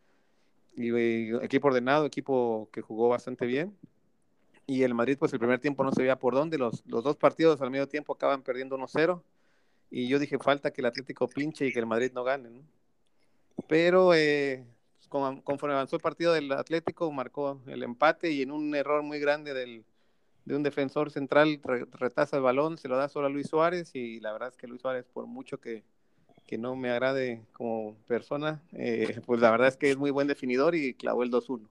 Y 0.77 0.93
eh, 0.93 1.39
equipo 1.43 1.69
ordenado, 1.69 2.05
equipo 2.05 2.69
que 2.73 2.83
jugó 2.83 3.09
bastante 3.09 3.47
bien 3.47 3.77
y 4.67 4.83
el 4.83 4.95
Madrid 4.95 5.17
pues 5.19 5.33
el 5.33 5.39
primer 5.39 5.61
tiempo 5.61 5.85
no 5.85 5.93
se 5.93 6.03
veía 6.03 6.19
por 6.19 6.35
dónde, 6.35 6.59
los, 6.59 6.85
los 6.87 7.05
dos 7.05 7.17
partidos 7.17 7.61
al 7.61 7.71
medio 7.71 7.89
tiempo 7.89 8.13
acaban 8.15 8.43
perdiendo 8.43 8.77
1-0 8.77 9.23
y 9.91 10.09
yo 10.09 10.19
dije 10.19 10.39
falta 10.39 10.73
que 10.73 10.81
el 10.81 10.87
Atlético 10.87 11.29
pinche 11.29 11.67
y 11.67 11.73
que 11.73 11.79
el 11.79 11.87
Madrid 11.87 12.13
no 12.15 12.25
gane, 12.25 12.51
¿no? 12.51 12.63
Pero 13.69 14.15
eh, 14.15 14.65
conforme 15.09 15.75
avanzó 15.75 15.97
el 15.97 16.03
partido 16.03 16.33
del 16.33 16.51
Atlético 16.53 17.11
marcó 17.13 17.61
el 17.67 17.83
empate 17.83 18.31
y 18.33 18.43
en 18.43 18.51
un 18.51 18.75
error 18.75 19.03
muy 19.03 19.21
grande 19.21 19.55
del, 19.55 19.85
de 20.45 20.57
un 20.57 20.63
defensor 20.63 21.11
central 21.11 21.61
retaza 21.93 22.37
el 22.37 22.43
balón, 22.43 22.79
se 22.79 22.89
lo 22.89 22.97
da 22.97 23.09
solo 23.09 23.27
a 23.27 23.31
Luis 23.31 23.47
Suárez 23.47 23.95
y 23.95 24.21
la 24.21 24.33
verdad 24.33 24.49
es 24.49 24.57
que 24.57 24.67
Luis 24.67 24.83
Suárez 24.83 25.07
por 25.13 25.27
mucho 25.27 25.61
que, 25.61 25.85
que 26.47 26.59
no 26.59 26.75
me 26.77 26.91
agrade 26.91 27.43
como 27.53 27.97
persona, 28.07 28.63
eh, 28.73 29.21
pues 29.27 29.41
la 29.41 29.51
verdad 29.51 29.69
es 29.69 29.77
que 29.77 29.91
es 29.91 29.97
muy 29.97 30.11
buen 30.11 30.27
definidor 30.27 30.75
y 30.75 30.95
clavó 30.95 31.23
el 31.23 31.31
2-1. 31.31 31.69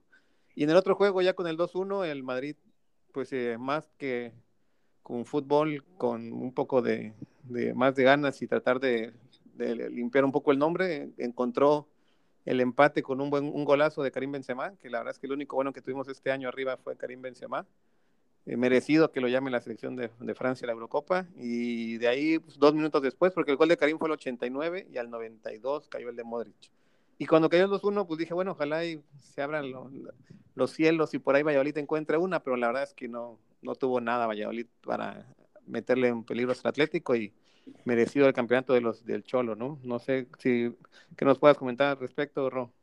Y 0.55 0.63
en 0.63 0.69
el 0.69 0.75
otro 0.75 0.95
juego, 0.95 1.21
ya 1.21 1.33
con 1.33 1.47
el 1.47 1.57
2-1, 1.57 2.05
el 2.05 2.23
Madrid 2.23 2.55
pues 3.13 3.31
eh, 3.31 3.57
más 3.57 3.89
que 3.97 4.33
con 5.03 5.25
fútbol, 5.25 5.83
con 5.97 6.33
un 6.33 6.53
poco 6.53 6.81
de, 6.81 7.13
más 7.75 7.95
de 7.95 8.03
ganas 8.03 8.41
y 8.41 8.47
tratar 8.47 8.79
de, 8.79 9.13
limpiar 9.57 10.25
un 10.25 10.31
poco 10.31 10.51
el 10.51 10.59
nombre, 10.59 11.11
encontró 11.17 11.87
el 12.45 12.59
empate 12.59 13.03
con 13.03 13.21
un 13.21 13.29
buen 13.29 13.45
un 13.45 13.63
golazo 13.63 14.03
de 14.03 14.11
Karim 14.11 14.31
Benzema, 14.31 14.75
que 14.77 14.89
la 14.89 14.99
verdad 14.99 15.13
es 15.13 15.19
que 15.19 15.27
el 15.27 15.33
único 15.33 15.55
bueno 15.55 15.71
que 15.71 15.81
tuvimos 15.81 16.07
este 16.09 16.31
año 16.31 16.49
arriba 16.49 16.75
fue 16.77 16.97
Karim 16.97 17.21
Benzema. 17.21 17.65
Eh, 18.45 18.57
merecido 18.57 19.11
que 19.11 19.21
lo 19.21 19.29
llame 19.29 19.51
la 19.51 19.61
selección 19.61 19.95
de, 19.95 20.09
Francia 20.35 20.67
la 20.67 20.73
Eurocopa 20.73 21.27
y 21.37 21.97
de 21.97 22.09
ahí 22.09 22.39
pues, 22.39 22.59
dos 22.59 22.73
minutos 22.73 23.01
después, 23.01 23.31
porque 23.31 23.51
el 23.51 23.57
gol 23.57 23.69
de 23.69 23.77
Karim 23.77 23.97
fue 23.97 24.09
el 24.09 24.13
89 24.13 24.87
y 24.91 24.97
al 24.97 25.09
92 25.09 25.87
cayó 25.87 26.09
el 26.09 26.15
de 26.17 26.23
Modric. 26.25 26.71
Y 27.23 27.25
cuando 27.25 27.49
cayó 27.49 27.63
el 27.63 27.71
2-1, 27.71 28.05
pues 28.05 28.17
dije, 28.17 28.33
bueno, 28.33 28.51
ojalá 28.51 28.83
y 28.83 29.01
se 29.21 29.41
abran 29.41 29.71
los 30.55 30.71
cielos 30.71 31.13
y 31.13 31.19
por 31.19 31.33
ahí 31.33 31.41
Valladolid 31.41 31.77
encuentre 31.77 32.17
una, 32.17 32.43
pero 32.43 32.57
la 32.57 32.67
verdad 32.67 32.83
es 32.83 32.93
que 32.93 33.07
no, 33.07 33.39
no 33.61 33.75
tuvo 33.75 34.01
nada 34.01 34.27
Valladolid 34.27 34.65
para 34.85 35.25
meterle 35.65 36.09
en 36.09 36.25
peligro 36.25 36.51
al 36.51 36.69
Atlético 36.69 37.15
y 37.15 37.31
merecido 37.85 38.27
el 38.27 38.33
campeonato 38.33 38.73
de 38.73 38.81
los 38.81 39.05
del 39.05 39.23
Cholo, 39.23 39.55
¿no? 39.55 39.79
No 39.83 39.99
sé 39.99 40.27
si 40.37 40.75
que 41.15 41.23
nos 41.23 41.39
puedas 41.39 41.57
comentar 41.57 41.91
al 41.91 41.97
respecto, 41.97 42.49
Ro. 42.49 42.73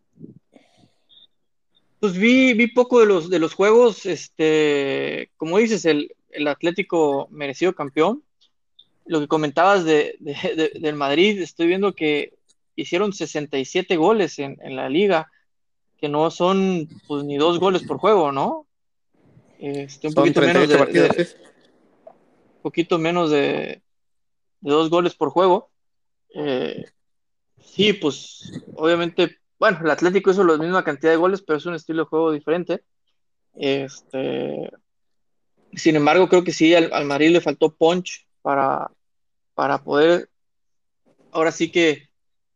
Pues 1.99 2.17
vi, 2.17 2.55
vi 2.55 2.69
poco 2.69 3.01
de 3.01 3.07
los 3.07 3.29
de 3.29 3.41
los 3.41 3.53
juegos, 3.53 4.07
este, 4.07 5.31
como 5.37 5.59
dices, 5.59 5.85
el, 5.85 6.17
el 6.31 6.49
Atlético 6.49 7.29
merecido 7.31 7.75
campeón. 7.75 8.25
Lo 9.05 9.21
que 9.21 9.29
comentabas 9.29 9.85
de, 9.85 10.17
del 10.81 10.95
Madrid, 10.95 11.43
estoy 11.43 11.67
viendo 11.67 11.95
que 11.95 12.40
hicieron 12.77 13.13
67 13.13 13.97
goles 13.97 14.39
en, 14.39 14.57
la 14.77 14.89
liga, 14.89 15.31
que 15.99 16.09
no 16.09 16.31
son 16.31 16.89
pues 17.07 17.25
ni 17.25 17.37
dos 17.37 17.59
goles 17.59 17.83
por 17.83 17.99
juego, 17.99 18.33
¿no? 18.33 18.67
Este, 19.59 20.09
un 20.09 20.15
poquito 20.15 20.41
menos 20.41 20.69
de, 20.69 21.29
poquito 22.63 22.99
menos 22.99 23.31
de, 23.31 23.83
dos 24.61 24.91
goles 24.91 25.15
por 25.15 25.31
juego. 25.31 25.71
Eh, 26.35 26.85
sí, 27.63 27.93
pues 27.93 28.53
obviamente, 28.75 29.39
bueno, 29.59 29.81
el 29.83 29.91
Atlético 29.91 30.31
hizo 30.31 30.45
la 30.45 30.57
misma 30.57 30.85
cantidad 30.85 31.13
de 31.13 31.19
goles, 31.19 31.43
pero 31.43 31.59
es 31.59 31.67
un 31.67 31.75
estilo 31.75 32.05
de 32.05 32.09
juego 32.09 32.33
diferente. 32.33 32.83
Este, 33.55 34.71
sin 35.75 35.97
embargo, 35.97 36.29
creo 36.29 36.45
que 36.45 36.53
sí, 36.53 36.75
al, 36.75 36.93
al 36.93 37.05
Madrid 37.05 37.31
le 37.31 37.41
faltó 37.41 37.75
punch 37.75 38.27
para, 38.43 38.91
para 39.55 39.83
poder, 39.83 40.31
ahora 41.33 41.53
sí 41.53 41.71
que 41.71 42.10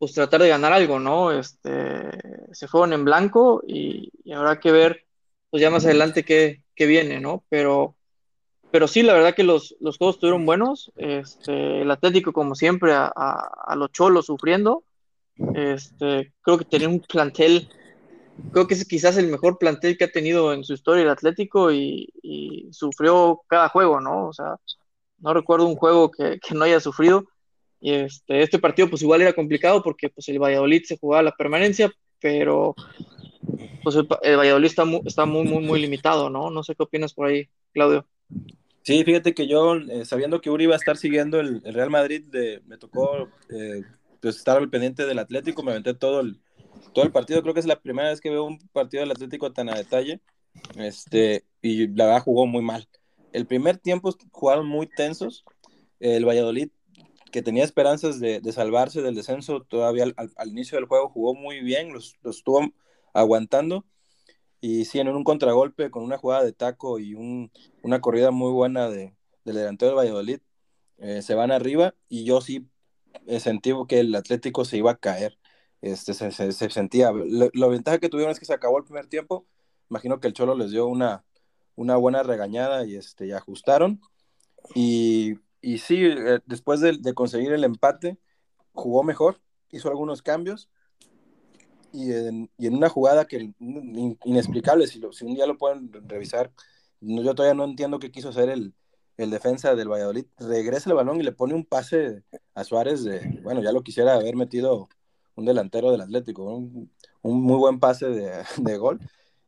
pues 0.05 0.13
tratar 0.13 0.43
de 0.43 0.51
ganar 0.51 0.75
algo, 0.75 1.01
¿no? 1.01 1.33
Este, 1.33 2.11
se 2.53 2.69
fueron 2.69 2.93
en 2.93 3.07
blanco 3.07 3.63
y, 3.67 4.13
habrá 4.35 4.61
que 4.61 4.71
ver, 4.71 5.07
pues 5.49 5.63
ya 5.63 5.71
más 5.71 5.87
adelante 5.87 6.27
qué, 6.27 6.63
viene, 6.77 7.21
¿no? 7.21 7.43
Pero, 7.49 7.97
pero 8.71 8.87
sí, 8.87 9.03
la 9.03 9.15
verdad 9.15 9.35
que 9.35 9.45
los, 9.45 9.75
los 9.81 9.97
juegos 9.97 10.17
estuvieron 10.17 10.45
buenos. 10.45 10.93
Este, 10.97 11.81
el 11.81 11.91
Atlético, 11.91 12.35
como 12.35 12.55
siempre, 12.55 12.93
a, 12.93 13.75
los 13.79 13.93
cholos 13.93 14.27
sufriendo. 14.27 14.85
Este, 15.55 16.35
creo 16.43 16.59
que 16.59 16.67
tenía 16.67 16.91
un 16.91 17.01
plantel, 17.01 17.71
creo 18.53 18.67
que 18.67 18.75
es 18.75 18.87
quizás 18.87 19.17
el 19.17 19.29
mejor 19.29 19.57
plantel 19.57 19.97
que 19.97 20.05
ha 20.05 20.13
tenido 20.13 20.53
en 20.53 20.65
su 20.65 20.75
historia 20.75 21.05
el 21.05 21.09
Atlético 21.09 21.73
y, 21.73 22.13
sufrió 22.73 23.41
cada 23.47 23.71
juego, 23.71 24.03
¿no? 24.03 24.27
O 24.27 24.35
sea, 24.35 24.57
no 25.17 25.33
recuerdo 25.33 25.67
un 25.67 25.77
juego 25.77 26.11
que 26.11 26.39
no 26.53 26.65
haya 26.65 26.79
sufrido 26.79 27.25
este, 27.93 28.43
este 28.43 28.59
partido 28.59 28.89
pues 28.89 29.03
igual 29.03 29.23
era 29.23 29.33
complicado 29.33 29.83
porque 29.83 30.09
pues 30.09 30.29
el 30.29 30.39
Valladolid 30.39 30.83
se 30.85 30.97
jugaba 30.97 31.23
la 31.23 31.33
permanencia, 31.33 31.93
pero 32.21 32.75
pues 33.83 33.97
el, 33.97 34.37
Valladolid 34.37 34.67
está, 34.67 34.85
muy, 34.85 35.03
está 35.05 35.27
muy, 35.27 35.45
muy, 35.45 35.63
muy 35.63 35.81
limitado, 35.81 36.31
¿no? 36.31 36.51
No 36.51 36.63
sé 36.63 36.75
qué 36.75 36.83
opinas 36.83 37.13
por 37.13 37.27
ahí, 37.27 37.49
Claudio. 37.73 38.07
Sí, 38.83 39.03
fíjate 39.05 39.35
que 39.35 39.47
yo, 39.47 39.77
eh, 39.77 40.05
sabiendo 40.05 40.41
que 40.41 40.51
Uri 40.51 40.65
iba 40.65 40.75
a 40.75 40.79
estar 40.79 40.97
siguiendo 40.97 41.41
el, 41.41 41.63
Real 41.63 41.91
Madrid, 41.91 42.25
me 42.67 42.77
tocó 42.77 43.29
eh, 43.51 43.83
pues 44.21 44.37
estar 44.37 44.59
al 44.59 44.69
pendiente 44.69 45.07
del 45.07 45.19
Atlético, 45.19 45.63
me 45.63 45.71
aventé 45.71 45.95
todo 45.95 46.21
el, 46.21 46.39
todo 46.93 47.05
el 47.05 47.13
partido, 47.13 47.43
creo 47.43 47.55
que 47.55 47.61
es 47.61 47.67
la 47.67 47.81
primera 47.81 48.09
vez 48.09 48.21
que 48.21 48.31
veo 48.31 48.45
un 48.45 48.59
partido 48.73 49.03
del 49.03 49.11
Atlético 49.11 49.53
tan 49.53 49.69
a 49.69 49.75
detalle, 49.75 50.21
este, 50.77 51.45
y 51.63 51.89
la 51.89 52.07
verdad 52.07 52.23
jugó 52.23 52.47
muy 52.47 52.63
mal. 52.63 52.89
El 53.33 53.47
primer 53.47 53.79
tiempo 53.79 54.15
jugaron 54.31 54.67
muy 54.67 54.87
tensos, 54.87 55.45
el 55.99 56.27
Valladolid 56.27 56.69
que 57.35 57.43
tenía 57.43 57.65
esperanzas 57.65 58.21
de, 58.21 58.41
salvarse 58.53 59.03
del 59.03 59.17
descenso 59.17 59.61
todavía 59.65 60.05
al, 60.05 60.49
inicio 60.49 60.79
del 60.79 60.87
juego, 60.87 61.09
jugó 61.09 61.35
muy 61.35 61.63
bien, 61.63 61.93
los, 61.93 62.15
estuvo 62.23 62.61
aguantando. 63.13 63.85
Y 64.61 64.85
sí, 64.85 65.01
en 65.01 65.09
un 65.09 65.25
contragolpe 65.25 65.91
con 65.91 66.05
una 66.05 66.17
jugada 66.17 66.45
de 66.45 66.53
taco 66.53 67.01
y 67.01 67.17
una 67.83 68.01
corrida 68.01 68.31
muy 68.31 68.53
buena 68.53 68.89
de, 68.89 69.17
del 69.45 69.57
delantero 69.57 69.89
del 69.89 69.99
Valladolid, 69.99 70.39
eh, 70.99 71.23
se 71.23 71.35
van 71.35 71.51
arriba 71.51 71.97
y 72.09 72.25
yo 72.25 72.41
sí 72.41 72.69
eh, 73.27 73.41
sentí 73.41 73.73
que 73.89 73.99
el 73.99 74.15
Atlético 74.15 74.65
se 74.65 74.77
iba 74.77 74.93
a 74.93 74.97
caer. 74.97 75.37
este, 75.83 76.15
se, 76.15 76.31
se, 76.31 76.71
sentía. 76.71 77.11
La, 77.13 77.67
ventaja 77.67 77.99
que 77.99 78.09
tuvieron 78.09 78.31
es 78.31 78.39
que 78.39 78.47
se 78.47 78.55
acabó 78.55 78.79
el 78.79 78.85
primer 78.85 79.09
tiempo. 79.09 79.45
Imagino 79.91 80.21
que 80.21 80.29
el 80.29 80.35
Cholo 80.35 80.55
les 80.55 80.71
dio 80.71 80.87
una, 80.87 81.25
una 81.75 81.97
buena 81.97 82.23
regañada 82.23 82.87
y, 82.87 82.95
este, 82.95 83.27
y 83.27 83.33
ajustaron. 83.33 84.01
Y, 84.77 85.35
y 85.65 85.79
sí, 85.79 86.05
eh, 86.05 86.41
después 86.47 86.81
de, 86.81 86.99
de, 86.99 87.15
conseguir 87.15 87.53
el 87.53 87.65
empate, 87.65 88.19
jugó 88.73 89.03
mejor, 89.03 89.41
hizo 89.71 89.89
algunos 89.89 90.23
cambios. 90.23 90.69
Y 91.93 92.13
en, 92.13 92.51
y 92.59 92.67
en 92.67 92.75
una 92.75 92.89
jugada 92.89 93.25
que 93.25 93.55
inexplicable, 93.61 94.87
si, 94.87 95.01
si 95.13 95.25
un 95.25 95.35
día 95.35 95.47
lo 95.47 95.57
pueden 95.57 95.91
revisar, 96.09 96.53
yo 97.01 97.35
todavía 97.35 97.55
no 97.55 97.65
entiendo 97.65 97.99
qué 97.99 98.11
quiso 98.11 98.31
hacer 98.31 98.49
el, 98.51 98.75
el 99.17 99.31
defensa 99.31 99.75
del 99.75 99.89
Valladolid. 99.89 100.27
Regresa 100.39 100.91
el 100.91 100.97
balón 100.97 101.21
y 101.21 101.25
le 101.25 101.33
pone 101.33 101.55
un 101.55 101.65
pase 101.65 102.25
a 102.55 102.65
Suárez 102.65 103.05
de, 103.05 103.41
bueno, 103.43 103.63
ya 103.63 103.73
lo 103.73 103.83
quisiera 103.83 104.15
haber 104.15 104.37
metido 104.37 104.89
un 105.37 105.45
delantero 105.45 105.93
del 105.93 106.01
Atlético, 106.03 106.45
un, 106.45 106.91
muy 107.23 107.57
buen 107.57 107.81
pase 107.81 108.07
de, 108.59 108.77
gol 108.77 109.01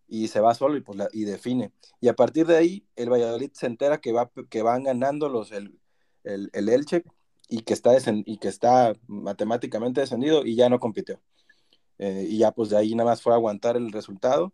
y 0.09 0.29
se 0.29 0.41
va 0.41 0.55
solo 0.55 0.77
y, 0.77 0.81
pues, 0.81 0.99
y 1.13 1.25
define. 1.25 1.73
Y 2.01 2.09
a 2.09 2.15
partir 2.15 2.47
de 2.47 2.57
ahí, 2.57 2.87
el 2.97 3.11
Valladolid 3.11 3.51
se 3.53 3.67
entera 3.67 4.01
que, 4.01 4.13
va, 4.13 4.31
que 4.49 4.63
van 4.63 4.85
ganando 4.85 5.29
los, 5.29 5.53
el, 5.53 5.79
el, 6.27 6.51
el 6.53 6.69
Elche 6.69 7.05
y 7.49 7.63
que, 7.63 7.75
está 7.75 7.93
y 8.25 8.39
que 8.39 8.49
está 8.49 8.95
matemáticamente 9.07 10.01
descendido 10.01 10.45
y 10.45 10.57
ya 10.57 10.69
no 10.69 10.81
compitió. 10.81 11.21
Eh, 11.99 12.27
y 12.29 12.39
ya 12.39 12.53
pues 12.53 12.71
de 12.71 12.77
ahí 12.77 12.95
nada 12.95 13.11
más 13.11 13.23
fue 13.23 13.33
a 13.33 13.37
aguantar 13.37 13.77
el 13.77 13.91
resultado 13.93 14.53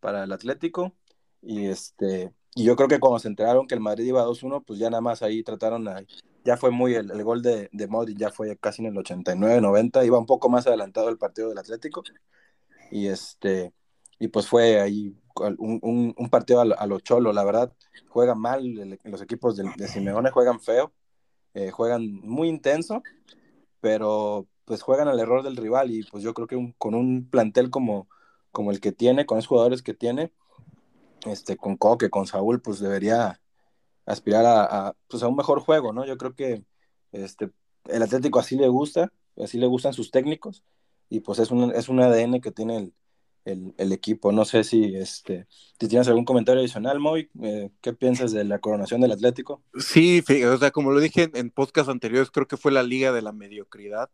para 0.00 0.24
el 0.24 0.32
Atlético 0.32 0.94
y 1.42 1.66
este 1.66 2.32
y 2.54 2.64
yo 2.64 2.76
creo 2.76 2.88
que 2.88 2.98
cuando 2.98 3.18
se 3.18 3.28
enteraron 3.28 3.66
que 3.66 3.74
el 3.74 3.80
Madrid 3.80 4.06
iba 4.06 4.24
2-1 4.24 4.64
pues 4.64 4.78
ya 4.78 4.88
nada 4.88 5.02
más 5.02 5.22
ahí 5.22 5.42
trataron 5.42 5.86
ahí 5.86 6.06
ya 6.44 6.56
fue 6.56 6.70
muy 6.70 6.94
el, 6.94 7.22
gol 7.24 7.42
de, 7.42 7.68
de 7.72 7.88
Modric 7.88 8.16
ya 8.16 8.30
fue 8.30 8.56
casi 8.56 8.82
en 8.82 8.92
el 8.92 8.98
89 8.98 9.60
90 9.60 10.04
iba 10.06 10.18
un 10.18 10.24
poco 10.24 10.48
más 10.48 10.66
adelantado 10.66 11.10
el 11.10 11.18
partido 11.18 11.50
del 11.50 11.58
Atlético 11.58 12.02
y 12.90 13.08
este 13.08 13.74
y 14.18 14.28
pues 14.28 14.46
fue 14.48 14.80
ahí 14.80 15.14
un, 15.58 16.14
un, 16.16 16.30
partido 16.30 16.62
a, 16.62 16.86
los 16.86 17.02
cholos 17.02 17.34
la 17.34 17.44
verdad 17.44 17.70
juegan 18.08 18.40
mal 18.40 18.98
los 19.04 19.20
equipos 19.20 19.56
de, 19.56 19.70
de 19.76 19.88
Simeone 19.88 20.30
juegan 20.30 20.58
feo 20.58 20.92
eh, 21.54 21.70
juegan 21.70 22.12
muy 22.22 22.48
intenso 22.48 23.02
pero 23.80 24.46
pues 24.64 24.82
juegan 24.82 25.08
al 25.08 25.20
error 25.20 25.42
del 25.42 25.56
rival 25.56 25.90
y 25.90 26.02
pues 26.04 26.22
yo 26.22 26.34
creo 26.34 26.46
que 26.46 26.74
con 26.78 26.94
un 26.94 27.28
plantel 27.28 27.70
como, 27.70 28.08
como 28.52 28.70
el 28.70 28.80
que 28.80 28.92
tiene, 28.92 29.26
con 29.26 29.38
esos 29.38 29.48
jugadores 29.48 29.82
que 29.82 29.94
tiene, 29.94 30.32
este, 31.26 31.56
con 31.56 31.76
Coque, 31.76 32.10
con 32.10 32.26
Saúl, 32.26 32.60
pues 32.60 32.80
debería 32.80 33.40
aspirar 34.04 34.44
a, 34.46 34.94
pues 35.08 35.22
a 35.22 35.28
un 35.28 35.36
mejor 35.36 35.60
juego, 35.60 35.92
¿no? 35.92 36.04
Yo 36.04 36.16
creo 36.16 36.34
que 36.34 36.64
este, 37.12 37.50
el 37.86 38.02
Atlético 38.02 38.38
así 38.38 38.56
le 38.56 38.68
gusta, 38.68 39.12
así 39.42 39.58
le 39.58 39.66
gustan 39.66 39.92
sus 39.92 40.10
técnicos 40.10 40.62
y 41.08 41.20
pues 41.20 41.38
es 41.38 41.50
un, 41.50 41.72
es 41.74 41.88
un 41.88 42.00
ADN 42.00 42.40
que 42.40 42.50
tiene 42.50 42.76
el, 42.76 42.94
el, 43.52 43.92
equipo. 43.92 44.32
No 44.32 44.44
sé 44.44 44.64
si, 44.64 44.94
este, 44.94 45.46
si 45.78 45.88
tienes 45.88 46.08
algún 46.08 46.24
comentario 46.24 46.60
adicional, 46.60 47.00
Moy, 47.00 47.30
eh, 47.42 47.70
¿qué 47.80 47.92
piensas 47.92 48.32
de 48.32 48.44
la 48.44 48.58
coronación 48.58 49.00
del 49.00 49.12
Atlético? 49.12 49.62
Sí, 49.78 50.22
o 50.44 50.56
sea, 50.58 50.70
como 50.70 50.92
lo 50.92 51.00
dije 51.00 51.30
en 51.34 51.50
podcast 51.50 51.88
anteriores, 51.88 52.30
creo 52.30 52.46
que 52.46 52.56
fue 52.56 52.72
la 52.72 52.82
liga 52.82 53.12
de 53.12 53.22
la 53.22 53.32
mediocridad 53.32 54.10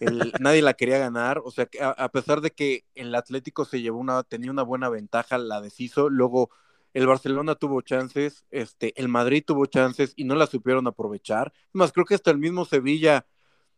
nadie 0.40 0.62
la 0.62 0.74
quería 0.74 0.98
ganar, 0.98 1.40
o 1.44 1.50
sea, 1.50 1.68
a, 1.80 2.08
pesar 2.10 2.40
de 2.40 2.50
que 2.50 2.84
el 2.94 3.14
Atlético 3.14 3.64
se 3.64 3.80
llevó 3.80 3.98
una, 3.98 4.22
tenía 4.22 4.50
una 4.50 4.62
buena 4.62 4.88
ventaja, 4.88 5.38
la 5.38 5.60
deshizo, 5.60 6.08
luego 6.08 6.50
el 6.92 7.06
Barcelona 7.06 7.54
tuvo 7.54 7.80
chances, 7.80 8.44
este, 8.50 8.98
el 9.00 9.08
Madrid 9.08 9.44
tuvo 9.46 9.66
chances 9.66 10.12
y 10.16 10.24
no 10.24 10.34
la 10.34 10.46
supieron 10.46 10.86
aprovechar. 10.86 11.52
Más, 11.72 11.92
creo 11.92 12.06
que 12.06 12.14
hasta 12.14 12.30
el 12.30 12.38
mismo 12.38 12.64
Sevilla, 12.64 13.26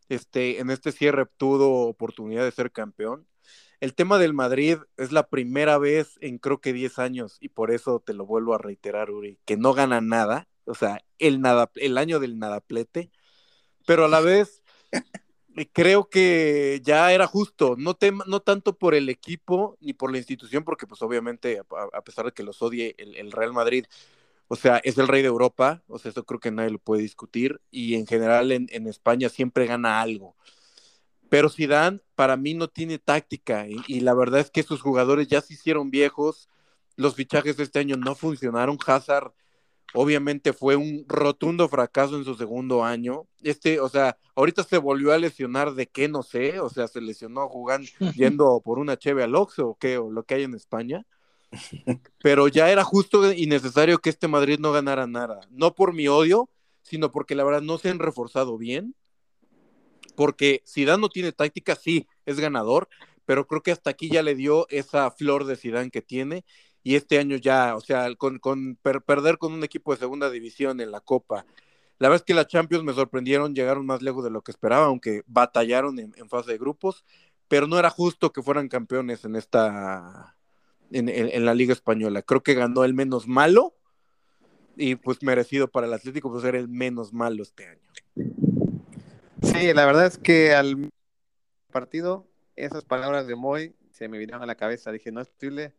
este, 0.09 0.59
en 0.59 0.69
este 0.69 0.91
cierre 0.91 1.25
tuvo 1.37 1.87
oportunidad 1.87 2.43
de 2.43 2.51
ser 2.51 2.71
campeón. 2.71 3.25
El 3.79 3.93
tema 3.93 4.17
del 4.17 4.33
Madrid 4.33 4.77
es 4.97 5.11
la 5.11 5.27
primera 5.27 5.77
vez 5.77 6.17
en 6.21 6.39
creo 6.39 6.59
que 6.59 6.73
10 6.73 6.99
años, 6.99 7.37
y 7.39 7.49
por 7.49 7.71
eso 7.71 7.99
te 7.99 8.13
lo 8.13 8.25
vuelvo 8.25 8.53
a 8.55 8.57
reiterar, 8.57 9.11
Uri, 9.11 9.39
que 9.45 9.57
no 9.57 9.73
gana 9.73 10.01
nada, 10.01 10.47
o 10.65 10.75
sea, 10.75 10.99
el, 11.19 11.41
nada, 11.41 11.71
el 11.75 11.97
año 11.97 12.19
del 12.19 12.39
nadaplete, 12.39 13.11
pero 13.85 14.05
a 14.05 14.07
la 14.07 14.19
vez 14.19 14.63
creo 15.73 16.09
que 16.09 16.81
ya 16.83 17.11
era 17.11 17.25
justo, 17.27 17.75
no, 17.77 17.97
no 18.27 18.39
tanto 18.41 18.77
por 18.77 18.93
el 18.93 19.09
equipo 19.09 19.77
ni 19.79 19.93
por 19.93 20.11
la 20.11 20.19
institución, 20.19 20.63
porque 20.63 20.85
pues 20.85 21.01
obviamente, 21.01 21.59
a, 21.93 22.01
pesar 22.01 22.25
de 22.25 22.31
que 22.31 22.43
los 22.43 22.61
odie 22.61 22.95
el, 22.97 23.31
Real 23.31 23.53
Madrid, 23.53 23.85
o 24.47 24.55
sea, 24.55 24.77
es 24.83 24.97
el 24.97 25.07
rey 25.07 25.21
de 25.21 25.27
Europa, 25.29 25.83
o 25.87 25.97
sea, 25.99 26.11
eso 26.11 26.25
creo 26.25 26.39
que 26.39 26.51
nadie 26.51 26.71
lo 26.71 26.79
puede 26.79 27.01
discutir, 27.01 27.59
y 27.71 27.95
en 27.95 28.05
general 28.05 28.51
en, 28.51 28.87
España 28.87 29.29
siempre 29.29 29.65
gana 29.65 30.01
algo. 30.01 30.35
Pero 31.29 31.49
Zidane 31.49 31.99
para 32.15 32.37
mí 32.37 32.53
no 32.53 32.67
tiene 32.67 32.99
táctica, 32.99 33.67
y, 33.67 33.77
y 33.87 33.99
la 34.01 34.13
verdad 34.13 34.39
es 34.39 34.51
que 34.51 34.63
sus 34.63 34.81
jugadores 34.81 35.27
ya 35.27 35.41
se 35.41 35.53
hicieron 35.53 35.91
viejos, 35.91 36.49
los 36.95 37.15
fichajes 37.15 37.57
de 37.57 37.63
este 37.63 37.79
año 37.79 37.95
no 37.97 38.15
funcionaron, 38.15 38.77
Hazard 38.85 39.33
obviamente 39.93 40.53
fue 40.53 40.75
un 40.75 41.05
rotundo 41.07 41.67
fracaso 41.69 42.17
en 42.17 42.25
su 42.25 42.35
segundo 42.35 42.83
año. 42.83 43.27
Este, 43.41 43.79
o 43.79 43.89
sea, 43.89 44.17
ahorita 44.35 44.63
se 44.63 44.77
volvió 44.77 45.13
a 45.13 45.17
lesionar 45.17 45.73
de 45.73 45.87
qué, 45.87 46.07
no 46.07 46.23
sé, 46.23 46.59
o 46.59 46.69
sea, 46.69 46.87
se 46.87 47.01
lesionó 47.01 47.47
jugando, 47.49 47.87
yendo 48.15 48.61
por 48.63 48.79
una 48.79 48.97
cheve 48.97 49.23
al 49.23 49.35
Oxxo 49.35 49.69
o 49.69 49.75
qué, 49.75 49.97
o 49.97 50.11
lo 50.11 50.23
que 50.23 50.35
hay 50.35 50.43
en 50.43 50.55
España. 50.55 51.05
Pero 52.21 52.47
ya 52.47 52.69
era 52.69 52.83
justo 52.83 53.31
y 53.31 53.47
necesario 53.47 53.99
que 53.99 54.09
este 54.09 54.27
Madrid 54.27 54.59
no 54.59 54.71
ganara 54.71 55.07
nada. 55.07 55.41
No 55.49 55.73
por 55.73 55.93
mi 55.93 56.07
odio, 56.07 56.49
sino 56.83 57.11
porque 57.11 57.35
la 57.35 57.43
verdad 57.43 57.61
no 57.61 57.77
se 57.77 57.89
han 57.89 57.99
reforzado 57.99 58.57
bien. 58.57 58.95
Porque 60.17 60.63
Zidane 60.67 60.99
no 60.99 61.09
tiene 61.09 61.31
táctica, 61.31 61.75
sí, 61.75 62.07
es 62.25 62.39
ganador, 62.39 62.89
pero 63.23 63.45
creo 63.45 63.61
que 63.61 63.71
hasta 63.71 63.91
aquí 63.91 64.09
ya 64.09 64.23
le 64.23 64.33
dio 64.33 64.65
esa 64.69 65.11
flor 65.11 65.45
de 65.45 65.55
Zidane 65.55 65.91
que 65.91 66.01
tiene 66.01 66.43
y 66.81 66.95
este 66.95 67.19
año 67.19 67.37
ya, 67.37 67.75
o 67.75 67.81
sea, 67.81 68.07
con, 68.15 68.39
perder 68.81 69.37
con 69.37 69.53
un 69.53 69.63
equipo 69.63 69.91
de 69.91 69.99
segunda 69.99 70.31
división 70.31 70.81
en 70.81 70.89
la 70.89 71.01
Copa. 71.01 71.45
La 71.99 72.09
verdad 72.09 72.23
es 72.23 72.25
que 72.25 72.33
la 72.33 72.47
Champions 72.47 72.83
me 72.83 72.93
sorprendieron, 72.93 73.53
llegaron 73.53 73.85
más 73.85 74.01
lejos 74.01 74.23
de 74.23 74.31
lo 74.31 74.41
que 74.41 74.51
esperaba, 74.51 74.85
aunque 74.85 75.21
batallaron 75.27 75.99
en, 75.99 76.13
fase 76.29 76.53
de 76.53 76.57
grupos, 76.57 77.05
pero 77.47 77.67
no 77.67 77.77
era 77.77 77.91
justo 77.91 78.33
que 78.33 78.41
fueran 78.41 78.69
campeones 78.69 79.23
en 79.23 79.35
esta, 79.35 80.35
en, 80.89 81.45
la 81.45 81.53
Liga 81.53 81.73
Española. 81.73 82.23
Creo 82.23 82.41
que 82.41 82.55
ganó 82.55 82.83
el 82.83 82.95
menos 82.95 83.27
malo 83.27 83.75
y 84.77 84.95
pues 84.95 85.21
merecido 85.21 85.67
para 85.67 85.85
el 85.85 85.93
Atlético, 85.93 86.31
pues 86.31 86.43
era 86.43 86.57
el 86.57 86.69
menos 86.69 87.13
malo 87.13 87.43
este 87.43 87.67
año. 87.67 88.46
Sí, 89.53 89.73
la 89.73 89.85
verdad 89.85 90.05
es 90.05 90.17
que 90.17 90.53
al 90.53 90.89
partido, 91.71 92.27
esas 92.55 92.83
palabras 92.85 93.27
de 93.27 93.35
Moy 93.35 93.75
se 93.91 94.07
me 94.07 94.17
vinieron 94.17 94.43
a 94.43 94.45
la 94.45 94.55
cabeza. 94.55 94.91
Dije, 94.91 95.11
no 95.11 95.21
es 95.21 95.29
posible 95.29 95.73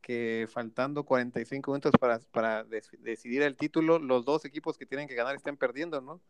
que 0.00 0.46
faltando 0.50 1.04
45 1.04 1.70
minutos 1.70 1.92
para, 1.98 2.18
para 2.30 2.64
decidir 2.64 3.42
el 3.42 3.56
título, 3.56 3.98
los 3.98 4.24
dos 4.24 4.44
equipos 4.44 4.76
que 4.76 4.84
tienen 4.84 5.08
que 5.08 5.14
ganar 5.14 5.34
estén 5.34 5.56
perdiendo, 5.56 6.00
¿no? 6.00 6.20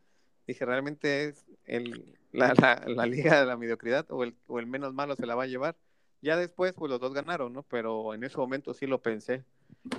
Dije, 0.47 0.65
realmente 0.65 1.25
es 1.25 1.45
el, 1.65 2.17
la, 2.31 2.55
la, 2.87 3.07
liga 3.07 3.41
de 3.41 3.47
la 3.47 3.57
mediocridad 3.57 4.07
o 4.11 4.23
el, 4.23 4.37
o 4.47 4.59
el 4.59 4.67
menos 4.67 4.93
malo 4.93 5.17
se 5.17 5.27
la 5.27 5.35
va 5.35 5.45
a 5.45 5.47
llevar. 5.47 5.77
Ya 6.21 6.37
después, 6.37 6.73
pues 6.75 6.91
los 6.91 7.01
dos 7.01 7.15
ganaron, 7.15 7.53
¿no? 7.53 7.63
Pero 7.65 8.15
en 8.15 8.25
ese 8.25 8.37
momento 8.37 8.75
sí 8.75 8.87
lo 8.87 9.03
pensé. 9.03 9.45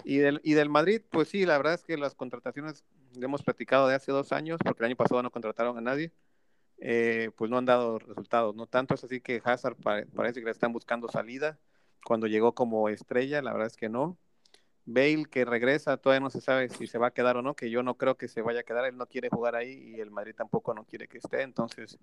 Y 0.04 0.18
del, 0.18 0.40
y 0.44 0.54
del 0.54 0.70
Madrid, 0.70 1.02
pues 1.10 1.30
sí, 1.30 1.46
la 1.46 1.58
verdad 1.58 1.74
es 1.74 1.84
que 1.84 1.98
las 1.98 2.16
contrataciones 2.16 2.86
hemos 3.20 3.44
platicado 3.44 3.88
de 3.88 3.96
hace 3.96 4.12
dos 4.12 4.32
años, 4.32 4.60
porque 4.64 4.84
el 4.84 4.88
año 4.88 4.96
pasado 4.96 5.22
no 5.22 5.32
contrataron 5.32 5.78
a 5.78 5.82
nadie, 5.82 6.12
eh, 6.78 7.32
pues 7.36 7.50
no 7.50 7.58
han 7.58 7.66
dado 7.66 8.00
resultados, 8.00 8.56
¿no? 8.56 8.68
Tanto 8.68 8.96
es 8.96 9.04
así 9.04 9.22
que 9.22 9.42
Hazard 9.44 9.78
parece 10.14 10.40
que 10.40 10.46
le 10.46 10.52
están 10.52 10.74
buscando 10.74 11.08
salida 11.10 11.60
cuando 12.04 12.28
llegó 12.28 12.54
como 12.54 12.90
estrella, 12.90 13.42
la 13.42 13.52
verdad 13.52 13.68
es 13.68 13.78
que 13.78 13.90
no. 13.90 14.18
Bale 14.86 15.26
que 15.26 15.46
regresa, 15.46 15.98
todavía 15.98 16.20
no 16.20 16.30
se 16.30 16.42
sabe 16.42 16.70
si 16.70 16.86
se 16.86 17.00
va 17.00 17.08
a 17.08 17.12
quedar 17.12 17.38
o 17.38 17.42
no, 17.42 17.56
que 17.56 17.72
yo 17.72 17.82
no 17.82 17.98
creo 17.98 18.18
que 18.18 18.28
se 18.28 18.42
vaya 18.44 18.60
a 18.60 18.64
quedar, 18.64 18.86
él 18.86 18.98
no 18.98 19.08
quiere 19.08 19.30
jugar 19.30 19.56
ahí 19.56 19.96
y 19.96 20.00
el 20.00 20.12
Madrid 20.12 20.36
tampoco 20.36 20.76
no 20.76 20.86
quiere 20.86 21.08
que 21.08 21.18
esté, 21.18 21.42
entonces, 21.42 21.98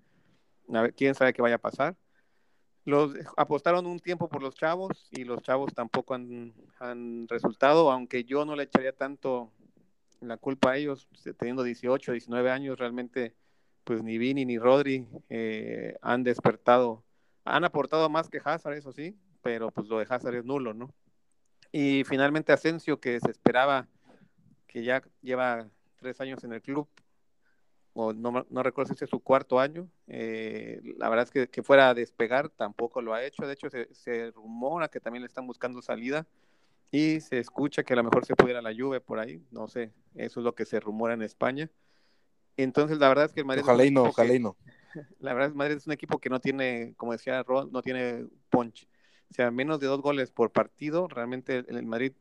a 0.73 0.81
ver, 0.81 0.93
quién 0.93 1.15
sabe 1.15 1.31
qué 1.31 1.41
vaya 1.41 1.55
a 1.55 1.59
pasar. 1.59 1.95
Los 2.83 3.13
apostaron 3.37 3.85
un 3.85 3.99
tiempo 3.99 4.27
por 4.27 4.43
los 4.43 4.55
chavos 4.55 5.07
y 5.11 5.23
los 5.23 5.41
chavos 5.41 5.73
tampoco 5.73 6.15
han, 6.15 6.53
han 6.79 7.29
resultado, 7.29 7.89
aunque 7.89 8.25
yo 8.25 8.43
no 8.43 8.57
le 8.57 8.63
echaría 8.63 8.91
tanto 8.91 9.53
la 10.19 10.35
culpa 10.37 10.71
a 10.71 10.77
ellos, 10.77 11.07
teniendo 11.37 11.63
18, 11.63 12.11
19 12.11 12.51
años, 12.51 12.77
realmente, 12.77 13.35
pues 13.83 14.03
ni 14.03 14.17
Vini 14.17 14.45
ni 14.45 14.57
Rodri 14.57 15.07
eh, 15.29 15.97
han 16.01 16.23
despertado, 16.23 17.03
han 17.45 17.63
aportado 17.63 18.09
más 18.09 18.29
que 18.29 18.41
Hazard, 18.43 18.73
eso 18.73 18.91
sí, 18.91 19.17
pero 19.41 19.71
pues 19.71 19.87
lo 19.87 19.99
de 19.99 20.07
Hazard 20.09 20.35
es 20.35 20.45
nulo, 20.45 20.73
¿no? 20.73 20.93
Y 21.71 22.03
finalmente 22.05 22.53
Asensio, 22.53 22.99
que 22.99 23.19
se 23.19 23.31
esperaba, 23.31 23.87
que 24.67 24.83
ya 24.83 25.03
lleva 25.21 25.67
tres 25.97 26.21
años 26.21 26.43
en 26.43 26.53
el 26.53 26.61
club, 26.61 26.87
o 27.93 28.13
no, 28.13 28.45
no 28.49 28.63
recuerdo 28.63 28.93
si 28.93 29.03
es 29.03 29.09
su 29.09 29.19
cuarto 29.19 29.59
año, 29.59 29.87
eh, 30.07 30.81
la 30.97 31.09
verdad 31.09 31.25
es 31.25 31.31
que, 31.31 31.47
que, 31.47 31.61
fuera 31.61 31.89
a 31.89 31.93
despegar 31.93 32.49
tampoco 32.49 33.01
lo 33.01 33.13
ha 33.13 33.23
hecho, 33.23 33.45
de 33.45 33.53
hecho 33.53 33.69
se, 33.69 33.93
se, 33.93 34.31
rumora 34.31 34.87
que 34.87 34.99
también 34.99 35.21
le 35.21 35.27
están 35.27 35.45
buscando 35.45 35.81
salida 35.81 36.25
y 36.91 37.19
se 37.21 37.39
escucha 37.39 37.83
que 37.83 37.93
a 37.93 37.97
lo 37.97 38.03
mejor 38.03 38.25
se 38.25 38.35
pudiera 38.35 38.61
la 38.61 38.71
lluvia 38.71 38.99
por 38.99 39.19
ahí, 39.19 39.43
no 39.51 39.67
sé, 39.67 39.91
eso 40.15 40.39
es 40.39 40.43
lo 40.43 40.55
que 40.55 40.65
se 40.65 40.79
rumora 40.79 41.13
en 41.13 41.21
España. 41.21 41.69
Entonces 42.57 42.99
la 42.99 43.09
verdad 43.09 43.25
es 43.25 43.33
que 43.33 43.41
el 43.41 43.45
Madrid... 43.45 43.63
Ojalá 43.63 43.85
y 43.85 43.91
no, 43.91 44.03
ojalá 44.03 44.33
y 44.33 44.39
no. 44.39 44.57
la 45.19 45.33
verdad, 45.33 45.53
Madrid 45.53 45.77
es 45.77 45.87
un 45.87 45.93
equipo 45.93 46.19
que 46.19 46.29
no 46.29 46.39
tiene, 46.39 46.93
como 46.97 47.11
decía 47.11 47.43
Ron, 47.43 47.71
no 47.71 47.81
tiene 47.81 48.25
punch. 48.49 48.87
O 49.31 49.33
sea, 49.33 49.49
menos 49.51 49.79
de 49.79 49.87
dos 49.87 50.01
goles 50.01 50.31
por 50.31 50.51
partido. 50.51 51.07
Realmente 51.07 51.63
el 51.67 51.85
Madrid 51.85 52.13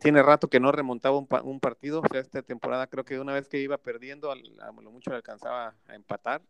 tiene 0.00 0.22
rato 0.22 0.48
que 0.48 0.60
no 0.60 0.72
remontaba 0.72 1.18
un, 1.18 1.60
partido. 1.60 2.00
O 2.00 2.08
sea, 2.10 2.20
esta 2.20 2.42
temporada 2.42 2.86
creo 2.86 3.04
que 3.04 3.20
una 3.20 3.34
vez 3.34 3.48
que 3.48 3.60
iba 3.60 3.76
perdiendo, 3.76 4.30
a 4.30 4.36
lo 4.36 4.90
mucho 4.90 5.10
le 5.10 5.16
alcanzaba 5.16 5.74
a 5.86 5.94
empatar. 5.94 6.42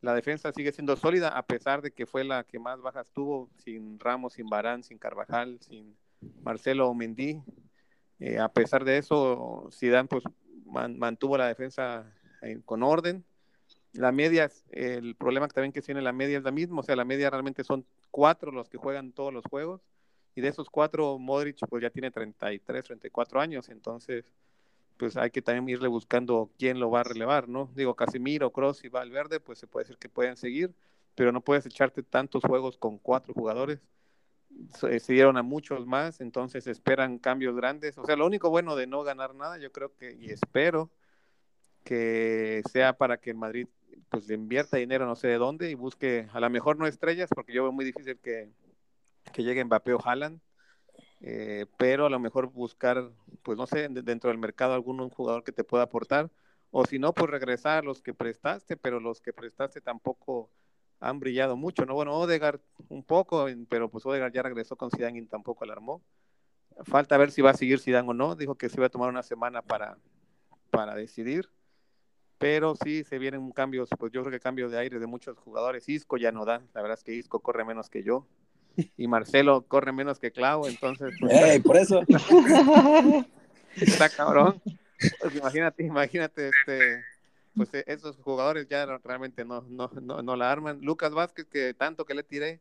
La 0.00 0.14
defensa 0.14 0.52
sigue 0.52 0.70
siendo 0.70 0.96
sólida, 0.96 1.28
a 1.30 1.44
pesar 1.44 1.80
de 1.82 1.90
que 1.90 2.06
fue 2.06 2.24
la 2.24 2.44
que 2.44 2.58
más 2.58 2.80
bajas 2.80 3.10
tuvo, 3.10 3.50
sin 3.56 3.98
Ramos, 3.98 4.34
sin 4.34 4.46
Barán, 4.46 4.82
sin 4.82 4.98
Carvajal, 4.98 5.58
sin 5.60 5.96
Marcelo 6.42 6.92
Mendy. 6.94 7.42
Eh, 8.20 8.38
a 8.38 8.48
pesar 8.48 8.84
de 8.84 8.98
eso, 8.98 9.68
Zidane 9.72 10.08
pues 10.08 10.22
mantuvo 10.64 11.38
la 11.38 11.48
defensa 11.48 12.12
con 12.64 12.82
orden. 12.82 13.24
La 13.92 14.10
media, 14.10 14.50
el 14.70 15.14
problema 15.14 15.46
también 15.48 15.72
que 15.72 15.80
tiene 15.80 16.02
la 16.02 16.12
media 16.12 16.38
es 16.38 16.44
la 16.44 16.50
misma, 16.50 16.80
o 16.80 16.82
sea, 16.82 16.96
la 16.96 17.04
media 17.04 17.30
realmente 17.30 17.62
son 17.62 17.86
cuatro 18.10 18.50
los 18.50 18.68
que 18.68 18.76
juegan 18.76 19.12
todos 19.12 19.32
los 19.32 19.44
juegos 19.44 19.82
y 20.34 20.40
de 20.40 20.48
esos 20.48 20.68
cuatro, 20.68 21.18
Modric 21.18 21.58
pues 21.68 21.82
ya 21.82 21.90
tiene 21.90 22.10
33, 22.10 22.84
34 22.84 23.40
años, 23.40 23.68
entonces 23.68 24.24
pues 24.96 25.16
hay 25.16 25.30
que 25.30 25.42
también 25.42 25.68
irle 25.68 25.88
buscando 25.88 26.50
quién 26.58 26.78
lo 26.80 26.90
va 26.90 27.00
a 27.00 27.04
relevar, 27.04 27.48
¿no? 27.48 27.70
Digo, 27.74 27.94
Casemiro, 27.94 28.52
Cross 28.52 28.84
y 28.84 28.88
Valverde, 28.88 29.40
pues 29.40 29.58
se 29.58 29.66
puede 29.66 29.84
decir 29.84 29.98
que 29.98 30.08
pueden 30.08 30.36
seguir, 30.36 30.74
pero 31.14 31.32
no 31.32 31.40
puedes 31.40 31.66
echarte 31.66 32.02
tantos 32.02 32.42
juegos 32.44 32.78
con 32.78 32.98
cuatro 32.98 33.34
jugadores. 33.34 33.80
Se, 34.78 35.12
dieron 35.12 35.36
a 35.36 35.42
muchos 35.42 35.86
más, 35.86 36.20
entonces 36.20 36.66
esperan 36.66 37.18
cambios 37.18 37.56
grandes. 37.56 37.98
O 37.98 38.04
sea, 38.04 38.16
lo 38.16 38.26
único 38.26 38.50
bueno 38.50 38.76
de 38.76 38.86
no 38.86 39.02
ganar 39.02 39.34
nada, 39.34 39.58
yo 39.58 39.72
creo 39.72 39.94
que, 39.96 40.12
y 40.12 40.30
espero 40.30 40.90
que 41.84 42.62
sea 42.72 42.96
para 42.96 43.18
que 43.18 43.30
el 43.30 43.36
Madrid 43.36 43.68
pues 44.08 44.26
le 44.28 44.34
invierta 44.34 44.76
dinero 44.76 45.06
no 45.06 45.16
sé 45.16 45.28
de 45.28 45.38
dónde 45.38 45.70
y 45.70 45.74
busque 45.74 46.28
a 46.32 46.40
lo 46.40 46.48
mejor 46.50 46.78
no 46.78 46.86
estrellas, 46.86 47.30
porque 47.34 47.52
yo 47.52 47.62
veo 47.64 47.72
muy 47.72 47.84
difícil 47.84 48.18
que, 48.18 48.50
que 49.32 49.42
llegue 49.42 49.64
Mbappé 49.64 49.92
o 49.92 50.00
eh, 51.20 51.66
pero 51.78 52.06
a 52.06 52.10
lo 52.10 52.18
mejor 52.18 52.50
buscar, 52.50 53.10
pues 53.42 53.56
no 53.56 53.66
sé, 53.66 53.88
dentro 53.88 54.28
del 54.28 54.38
mercado 54.38 54.74
algún 54.74 55.08
jugador 55.10 55.42
que 55.42 55.52
te 55.52 55.64
pueda 55.64 55.84
aportar, 55.84 56.30
o 56.70 56.84
si 56.84 56.98
no, 56.98 57.12
pues 57.12 57.30
regresar 57.30 57.78
a 57.78 57.82
los 57.82 58.02
que 58.02 58.14
prestaste, 58.14 58.76
pero 58.76 59.00
los 59.00 59.20
que 59.20 59.32
prestaste 59.32 59.80
tampoco 59.80 60.50
han 61.00 61.20
brillado 61.20 61.56
mucho, 61.56 61.84
¿no? 61.84 61.94
Bueno, 61.94 62.14
Odegaard 62.14 62.60
un 62.88 63.02
poco, 63.02 63.46
pero 63.68 63.90
pues 63.90 64.06
Odegaard 64.06 64.32
ya 64.32 64.42
regresó 64.42 64.76
con 64.76 64.90
Zidane 64.90 65.18
y 65.18 65.26
tampoco 65.26 65.64
alarmó. 65.64 66.02
Falta 66.84 67.16
ver 67.16 67.30
si 67.30 67.42
va 67.42 67.50
a 67.50 67.54
seguir 67.54 67.78
Zidane 67.78 68.08
o 68.08 68.14
no, 68.14 68.34
dijo 68.34 68.56
que 68.56 68.68
se 68.68 68.76
iba 68.76 68.86
a 68.86 68.90
tomar 68.90 69.08
una 69.08 69.22
semana 69.22 69.62
para, 69.62 69.98
para 70.70 70.94
decidir, 70.94 71.48
pero 72.38 72.74
sí 72.74 73.04
se 73.04 73.18
vienen 73.18 73.52
cambios, 73.52 73.88
pues 73.98 74.12
yo 74.12 74.22
creo 74.22 74.32
que 74.32 74.40
cambios 74.40 74.72
de 74.72 74.78
aire 74.78 74.98
de 74.98 75.06
muchos 75.06 75.38
jugadores. 75.38 75.88
Isco 75.88 76.16
ya 76.16 76.32
no 76.32 76.44
da, 76.44 76.62
la 76.74 76.82
verdad 76.82 76.98
es 76.98 77.04
que 77.04 77.14
Isco 77.14 77.40
corre 77.40 77.64
menos 77.64 77.88
que 77.88 78.02
yo 78.02 78.26
y 78.96 79.08
Marcelo 79.08 79.62
corre 79.66 79.92
menos 79.92 80.18
que 80.18 80.32
Clau, 80.32 80.66
entonces. 80.66 81.14
Pues, 81.20 81.62
por 81.64 81.76
eso! 81.76 82.02
Está 83.76 84.08
cabrón. 84.08 84.60
Pues, 85.20 85.34
imagínate, 85.34 85.84
imagínate, 85.84 86.48
este, 86.48 87.04
pues 87.54 87.72
e, 87.74 87.84
esos 87.86 88.16
jugadores 88.18 88.68
ya 88.68 88.86
realmente 89.04 89.44
no, 89.44 89.62
no, 89.68 89.90
no, 89.90 90.36
la 90.36 90.50
arman. 90.50 90.80
Lucas 90.80 91.12
Vázquez, 91.12 91.46
que 91.46 91.74
tanto 91.74 92.04
que 92.04 92.14
le 92.14 92.22
tiré, 92.22 92.60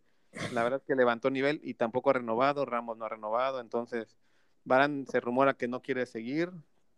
la 0.51 0.63
verdad 0.63 0.79
es 0.79 0.85
que 0.85 0.95
levantó 0.95 1.29
nivel 1.29 1.59
y 1.63 1.75
tampoco 1.75 2.09
ha 2.09 2.13
renovado, 2.13 2.65
Ramos 2.65 2.97
no 2.97 3.05
ha 3.05 3.09
renovado, 3.09 3.59
entonces 3.59 4.17
Barán 4.63 5.05
se 5.07 5.19
rumora 5.19 5.55
que 5.55 5.67
no 5.67 5.81
quiere 5.81 6.05
seguir, 6.05 6.51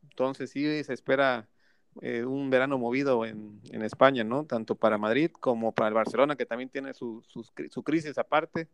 entonces 0.03 0.51
sí 0.51 0.83
se 0.83 0.93
espera 0.93 1.47
eh, 2.01 2.25
un 2.25 2.49
verano 2.49 2.77
movido 2.77 3.25
en, 3.25 3.61
en, 3.71 3.81
España, 3.81 4.23
¿no? 4.23 4.45
Tanto 4.45 4.75
para 4.75 4.97
Madrid 4.97 5.31
como 5.31 5.71
para 5.71 5.87
el 5.87 5.93
Barcelona, 5.93 6.35
que 6.35 6.45
también 6.45 6.69
tiene 6.69 6.93
su, 6.93 7.23
su 7.25 7.83
crisis 7.83 8.17
aparte. 8.17 8.67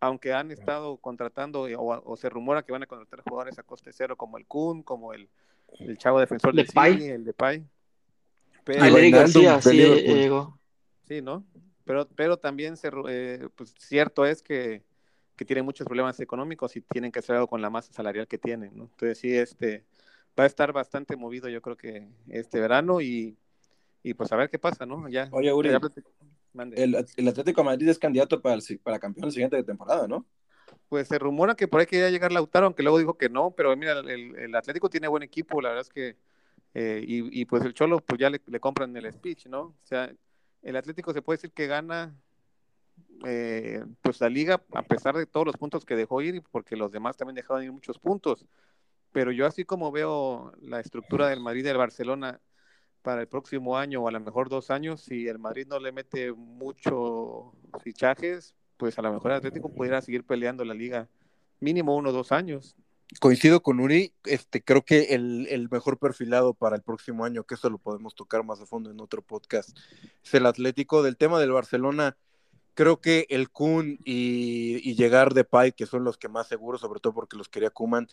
Aunque 0.00 0.32
han 0.32 0.52
estado 0.52 0.96
contratando 0.98 1.66
o, 1.76 2.16
se 2.16 2.28
rumora 2.28 2.62
que 2.62 2.70
van 2.70 2.84
a 2.84 2.86
contratar 2.86 3.22
jugadores 3.22 3.58
a 3.58 3.64
coste 3.64 3.92
cero 3.92 4.16
como 4.16 4.38
el 4.38 4.46
Kun, 4.46 4.84
como 4.84 5.12
el, 5.12 5.28
el 5.80 5.98
chavo 5.98 6.20
defensor 6.20 6.54
de 6.54 6.66
City, 6.66 7.08
el 7.08 7.24
de 7.24 7.32
Pero, 8.68 8.82
García, 9.10 9.62
sí, 9.62 10.28
sí, 11.04 11.22
¿no? 11.22 11.42
Pero, 11.84 12.06
pero 12.14 12.36
también 12.36 12.76
se, 12.76 12.90
eh, 13.08 13.48
pues, 13.56 13.74
cierto 13.78 14.26
es 14.26 14.42
que, 14.42 14.82
que 15.36 15.46
tienen 15.46 15.64
muchos 15.64 15.86
problemas 15.86 16.20
económicos 16.20 16.76
y 16.76 16.82
tienen 16.82 17.10
que 17.10 17.20
hacer 17.20 17.36
algo 17.36 17.46
con 17.46 17.62
la 17.62 17.70
masa 17.70 17.94
salarial 17.94 18.28
que 18.28 18.36
tienen, 18.36 18.76
¿no? 18.76 18.84
Entonces 18.84 19.16
sí, 19.16 19.34
este, 19.34 19.86
va 20.38 20.44
a 20.44 20.46
estar 20.46 20.74
bastante 20.74 21.16
movido 21.16 21.48
yo 21.48 21.62
creo 21.62 21.78
que 21.78 22.08
este 22.28 22.60
verano 22.60 23.00
y, 23.00 23.38
y 24.02 24.12
pues 24.12 24.30
a 24.32 24.36
ver 24.36 24.50
qué 24.50 24.58
pasa, 24.58 24.84
¿no? 24.84 25.08
Ya, 25.08 25.30
Oye, 25.32 25.50
Uri, 25.50 25.70
el, 25.70 26.94
Atlético 26.94 27.62
de 27.62 27.64
Madrid 27.64 27.88
es 27.88 27.98
candidato 27.98 28.42
para, 28.42 28.56
el, 28.56 28.78
para 28.80 28.98
campeón 28.98 29.28
la 29.28 29.32
siguiente 29.32 29.62
temporada, 29.62 30.06
¿no? 30.06 30.26
Pues 30.90 31.08
se 31.08 31.18
rumora 31.18 31.54
que 31.54 31.68
por 31.68 31.80
ahí 31.80 31.86
quería 31.86 32.10
llegar 32.10 32.32
Lautaro, 32.32 32.66
aunque 32.66 32.82
luego 32.82 32.98
dijo 32.98 33.16
que 33.16 33.30
no, 33.30 33.50
pero 33.52 33.74
mira, 33.78 34.00
el, 34.00 34.54
Atlético 34.54 34.90
tiene 34.90 35.08
buen 35.08 35.22
equipo, 35.22 35.62
la 35.62 35.70
verdad 35.70 35.86
es 35.86 35.88
que, 35.88 36.16
eh, 36.74 37.02
y, 37.06 37.44
pues 37.46 37.64
el 37.64 37.74
Cholo, 37.74 37.98
pues 38.00 38.20
ya 38.20 38.30
le, 38.30 38.40
compran 38.60 38.96
el 38.96 39.12
speech, 39.12 39.46
¿no? 39.46 39.60
O 39.60 39.76
sea, 39.84 40.12
el 40.62 40.76
Atlético 40.76 41.12
se 41.12 41.22
puede 41.22 41.38
decir 41.38 41.52
que 41.52 41.66
gana, 41.66 42.14
eh, 43.26 43.84
pues 44.02 44.20
la 44.20 44.28
liga, 44.28 44.62
a 44.72 44.82
pesar 44.82 45.16
de 45.16 45.26
todos 45.26 45.46
los 45.46 45.56
puntos 45.56 45.84
que 45.84 45.96
dejó 45.96 46.20
ir, 46.22 46.42
porque 46.50 46.76
los 46.76 46.92
demás 46.92 47.16
también 47.16 47.36
dejaron 47.36 47.64
ir 47.64 47.72
muchos 47.72 47.98
puntos. 47.98 48.46
Pero 49.12 49.32
yo 49.32 49.46
así 49.46 49.64
como 49.64 49.90
veo 49.90 50.52
la 50.60 50.80
estructura 50.80 51.28
del 51.28 51.40
Madrid 51.40 51.60
y 51.60 51.64
del 51.64 51.78
Barcelona, 51.78 52.40
para 53.02 53.22
el 53.22 53.28
próximo 53.28 53.78
año 53.78 54.02
o 54.02 54.08
a 54.08 54.10
lo 54.10 54.20
mejor 54.20 54.48
dos 54.48 54.70
años, 54.70 55.00
si 55.00 55.28
el 55.28 55.38
Madrid 55.38 55.66
no 55.66 55.78
le 55.78 55.92
mete 55.92 56.32
muchos 56.32 57.54
fichajes, 57.82 58.54
pues 58.76 58.98
a 58.98 59.02
lo 59.02 59.12
mejor 59.12 59.30
el 59.30 59.38
Atlético 59.38 59.70
pudiera 59.70 60.02
seguir 60.02 60.24
peleando 60.24 60.64
la 60.64 60.74
liga 60.74 61.08
mínimo 61.60 61.96
uno 61.96 62.10
o 62.10 62.12
dos 62.12 62.32
años. 62.32 62.76
Coincido 63.20 63.62
con 63.62 63.80
Uri, 63.80 64.12
este, 64.24 64.62
creo 64.62 64.84
que 64.84 65.14
el, 65.14 65.68
mejor 65.70 65.98
perfilado 65.98 66.52
para 66.52 66.76
el 66.76 66.82
próximo 66.82 67.24
año, 67.24 67.44
que 67.44 67.54
eso 67.54 67.70
lo 67.70 67.78
podemos 67.78 68.14
tocar 68.14 68.44
más 68.44 68.60
a 68.60 68.66
fondo 68.66 68.90
en 68.90 69.00
otro 69.00 69.22
podcast, 69.22 69.76
es 70.22 70.34
el 70.34 70.44
Atlético. 70.44 71.02
Del 71.02 71.16
tema 71.16 71.40
del 71.40 71.52
Barcelona, 71.52 72.18
creo 72.74 73.00
que 73.00 73.26
el 73.30 73.50
Kun 73.50 73.98
y, 74.04 74.80
y 74.88 74.94
llegar 74.94 75.32
de 75.32 75.44
Pai, 75.44 75.72
que 75.72 75.86
son 75.86 76.04
los 76.04 76.18
que 76.18 76.28
más 76.28 76.48
seguros, 76.48 76.82
sobre 76.82 77.00
todo 77.00 77.14
porque 77.14 77.38
los 77.38 77.48
quería 77.48 77.70
Kuman, 77.70 78.08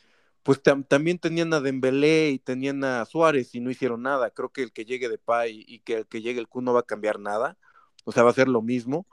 pues 0.46 0.62
también 0.62 1.18
tenían 1.18 1.52
a 1.56 1.60
Dembélé 1.60 2.30
y 2.30 2.38
tenían 2.38 2.84
a 2.84 3.04
Suárez 3.06 3.56
y 3.56 3.60
no 3.62 3.72
hicieron 3.72 4.04
nada. 4.04 4.30
Creo 4.30 4.50
que 4.50 4.62
el 4.62 4.72
que 4.72 4.86
llegue 4.86 5.10
de 5.10 5.18
Pay 5.18 5.66
y 5.68 5.80
que 5.80 5.98
el 5.98 6.06
que 6.06 6.22
llegue 6.22 6.40
el 6.40 6.48
Kun 6.48 6.66
no 6.66 6.74
va 6.74 6.82
a 6.82 6.84
cambiar 6.84 7.20
nada. 7.20 7.58
O 8.06 8.12
sea, 8.12 8.24
va 8.24 8.30
a 8.30 8.34
ser 8.34 8.48
lo 8.48 8.62
mismo. 8.62 9.06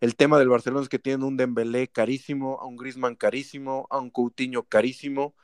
El 0.00 0.16
tema 0.16 0.38
del 0.38 0.48
Barcelona 0.48 0.82
es 0.82 0.88
que 0.88 0.98
tienen 0.98 1.24
un 1.24 1.36
Dembélé 1.36 1.88
carísimo, 1.88 2.58
a 2.60 2.66
un 2.66 2.76
Griezmann 2.76 3.16
carísimo, 3.16 3.86
a 3.90 3.98
un 3.98 4.10
Coutinho 4.10 4.62
carísimo, 4.62 5.34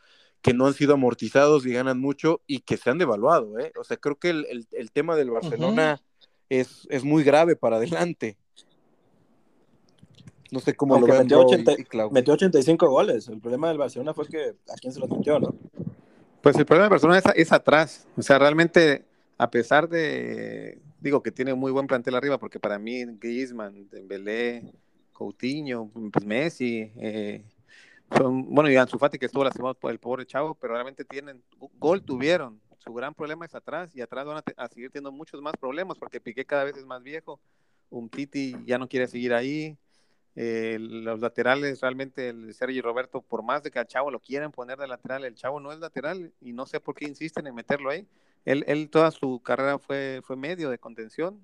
que 0.40 0.54
no 0.54 0.66
han 0.66 0.74
sido 0.74 0.94
amortizados 0.94 1.66
y 1.66 1.72
ganan 1.72 2.00
mucho 2.00 2.40
y 2.46 2.60
que 2.60 2.76
se 2.76 2.90
han 2.90 2.98
devaluado. 2.98 3.58
¿eh? 3.58 3.72
O 3.78 3.84
sea, 3.84 3.96
creo 3.96 4.16
que 4.18 4.30
el, 4.30 4.90
tema 4.92 5.16
del 5.16 5.30
Barcelona 5.30 6.00
es, 6.48 6.86
es 6.90 7.04
muy 7.04 7.22
grave 7.22 7.56
para 7.56 7.76
adelante. 7.76 8.38
No 10.52 10.60
sé 10.60 10.74
cómo 10.74 11.00
lo 11.00 11.06
metió, 11.06 11.46
metió 12.10 12.34
85 12.34 12.90
goles. 12.90 13.26
El 13.28 13.40
problema 13.40 13.68
del 13.68 13.78
Barcelona 13.78 14.12
fue 14.12 14.28
que 14.28 14.54
a 14.70 14.74
quién 14.78 14.92
se 14.92 15.00
lo 15.00 15.08
metió, 15.08 15.40
¿no? 15.40 15.54
Pues 16.42 16.56
el 16.56 16.66
problema 16.66 16.84
del 16.84 16.90
Barcelona 16.90 17.22
es, 17.34 17.52
atrás. 17.52 18.06
O 18.18 18.22
sea, 18.22 18.38
realmente, 18.38 19.06
a 19.38 19.50
pesar 19.50 19.88
de, 19.88 20.78
digo 21.02 21.22
que 21.22 21.32
tiene 21.32 21.52
muy 21.54 21.72
buen 21.72 21.86
plantel 21.86 22.14
arriba, 22.14 22.38
porque 22.38 22.60
para 22.60 22.78
mí 22.78 23.04
Griezmann, 23.18 23.88
Dembélé, 23.90 24.72
Coutinho, 25.12 25.90
pues 26.12 26.24
Messi, 26.24 26.92
eh, 26.96 27.44
son, 28.16 28.54
bueno, 28.54 28.70
y 28.70 28.76
Ansu 28.76 28.98
Fati 28.98 29.18
que 29.18 29.26
estuvo 29.26 29.42
lastimado 29.42 29.74
por 29.74 29.90
el 29.90 29.98
pobre 29.98 30.24
chavo, 30.24 30.54
pero 30.54 30.74
realmente 30.74 31.04
tienen, 31.04 31.42
gol 31.78 32.02
tuvieron. 32.02 32.60
Su 32.78 32.92
gran 32.92 33.14
problema 33.14 33.44
es 33.44 33.54
atrás 33.54 33.94
y 33.94 34.00
atrás 34.00 34.26
van 34.26 34.42
a, 34.56 34.68
seguir 34.68 34.90
teniendo 34.90 35.12
muchos 35.12 35.40
más 35.40 35.54
problemas 35.56 35.98
porque 35.98 36.20
Piqué 36.20 36.44
cada 36.44 36.64
vez 36.64 36.76
es 36.76 36.84
más 36.84 37.02
viejo. 37.02 37.40
Un 37.90 38.08
Titi 38.08 38.56
ya 38.66 38.78
no 38.78 38.88
quiere 38.88 39.06
seguir 39.06 39.34
ahí. 39.34 39.76
Eh, 40.34 40.78
los 40.80 41.20
laterales, 41.20 41.80
realmente 41.80 42.28
el 42.30 42.54
Sergio 42.54 42.82
Roberto, 42.82 43.22
por 43.22 43.42
más 43.42 43.62
de 43.62 43.70
que 43.70 43.78
al 43.78 43.86
Chavo 43.86 44.10
lo 44.10 44.18
quieran 44.18 44.50
poner 44.50 44.78
de 44.78 44.88
lateral, 44.88 45.24
el 45.24 45.34
Chavo 45.34 45.60
no 45.60 45.72
es 45.72 45.78
lateral 45.78 46.32
y 46.40 46.52
no 46.52 46.66
sé 46.66 46.80
por 46.80 46.94
qué 46.94 47.04
insisten 47.04 47.46
en 47.46 47.54
meterlo 47.54 47.90
ahí. 47.90 48.06
Él, 48.44 48.64
él 48.66 48.90
toda 48.90 49.10
su 49.10 49.40
carrera 49.40 49.78
fue, 49.78 50.20
fue 50.24 50.36
medio 50.36 50.70
de 50.70 50.78
contención 50.78 51.40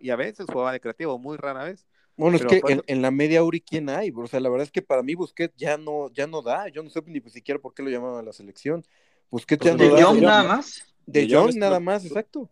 y 0.00 0.10
a 0.10 0.16
veces 0.16 0.46
jugaba 0.50 0.72
de 0.72 0.80
creativo, 0.80 1.18
muy 1.18 1.36
rara 1.36 1.64
vez. 1.64 1.86
Bueno, 2.16 2.36
es 2.36 2.44
que 2.44 2.60
en, 2.86 3.02
la 3.02 3.12
media 3.12 3.44
Uri, 3.44 3.60
¿quién 3.60 3.88
hay? 3.88 4.12
O 4.14 4.26
sea, 4.26 4.40
la 4.40 4.48
verdad 4.48 4.64
es 4.64 4.72
que 4.72 4.82
para 4.82 5.04
mí 5.04 5.14
Busquets 5.14 5.54
ya 5.56 5.76
no, 5.76 6.10
ya 6.12 6.26
no 6.26 6.42
da. 6.42 6.68
Yo 6.68 6.82
no 6.82 6.90
sé 6.90 7.00
ni 7.06 7.20
siquiera 7.30 7.60
por 7.60 7.74
qué 7.74 7.82
lo 7.82 7.90
llamaban 7.90 8.18
a 8.18 8.22
la 8.22 8.32
selección. 8.32 8.84
Busquets 9.30 9.64
ya 9.64 9.76
pues 9.76 9.88
no 9.88 9.94
da. 9.94 10.00
Young 10.00 10.20
nada 10.22 10.42
más. 10.42 10.82
De, 11.06 11.26
Young 11.28 11.54
nada 11.54 11.78
más, 11.78 12.04
exacto. 12.04 12.50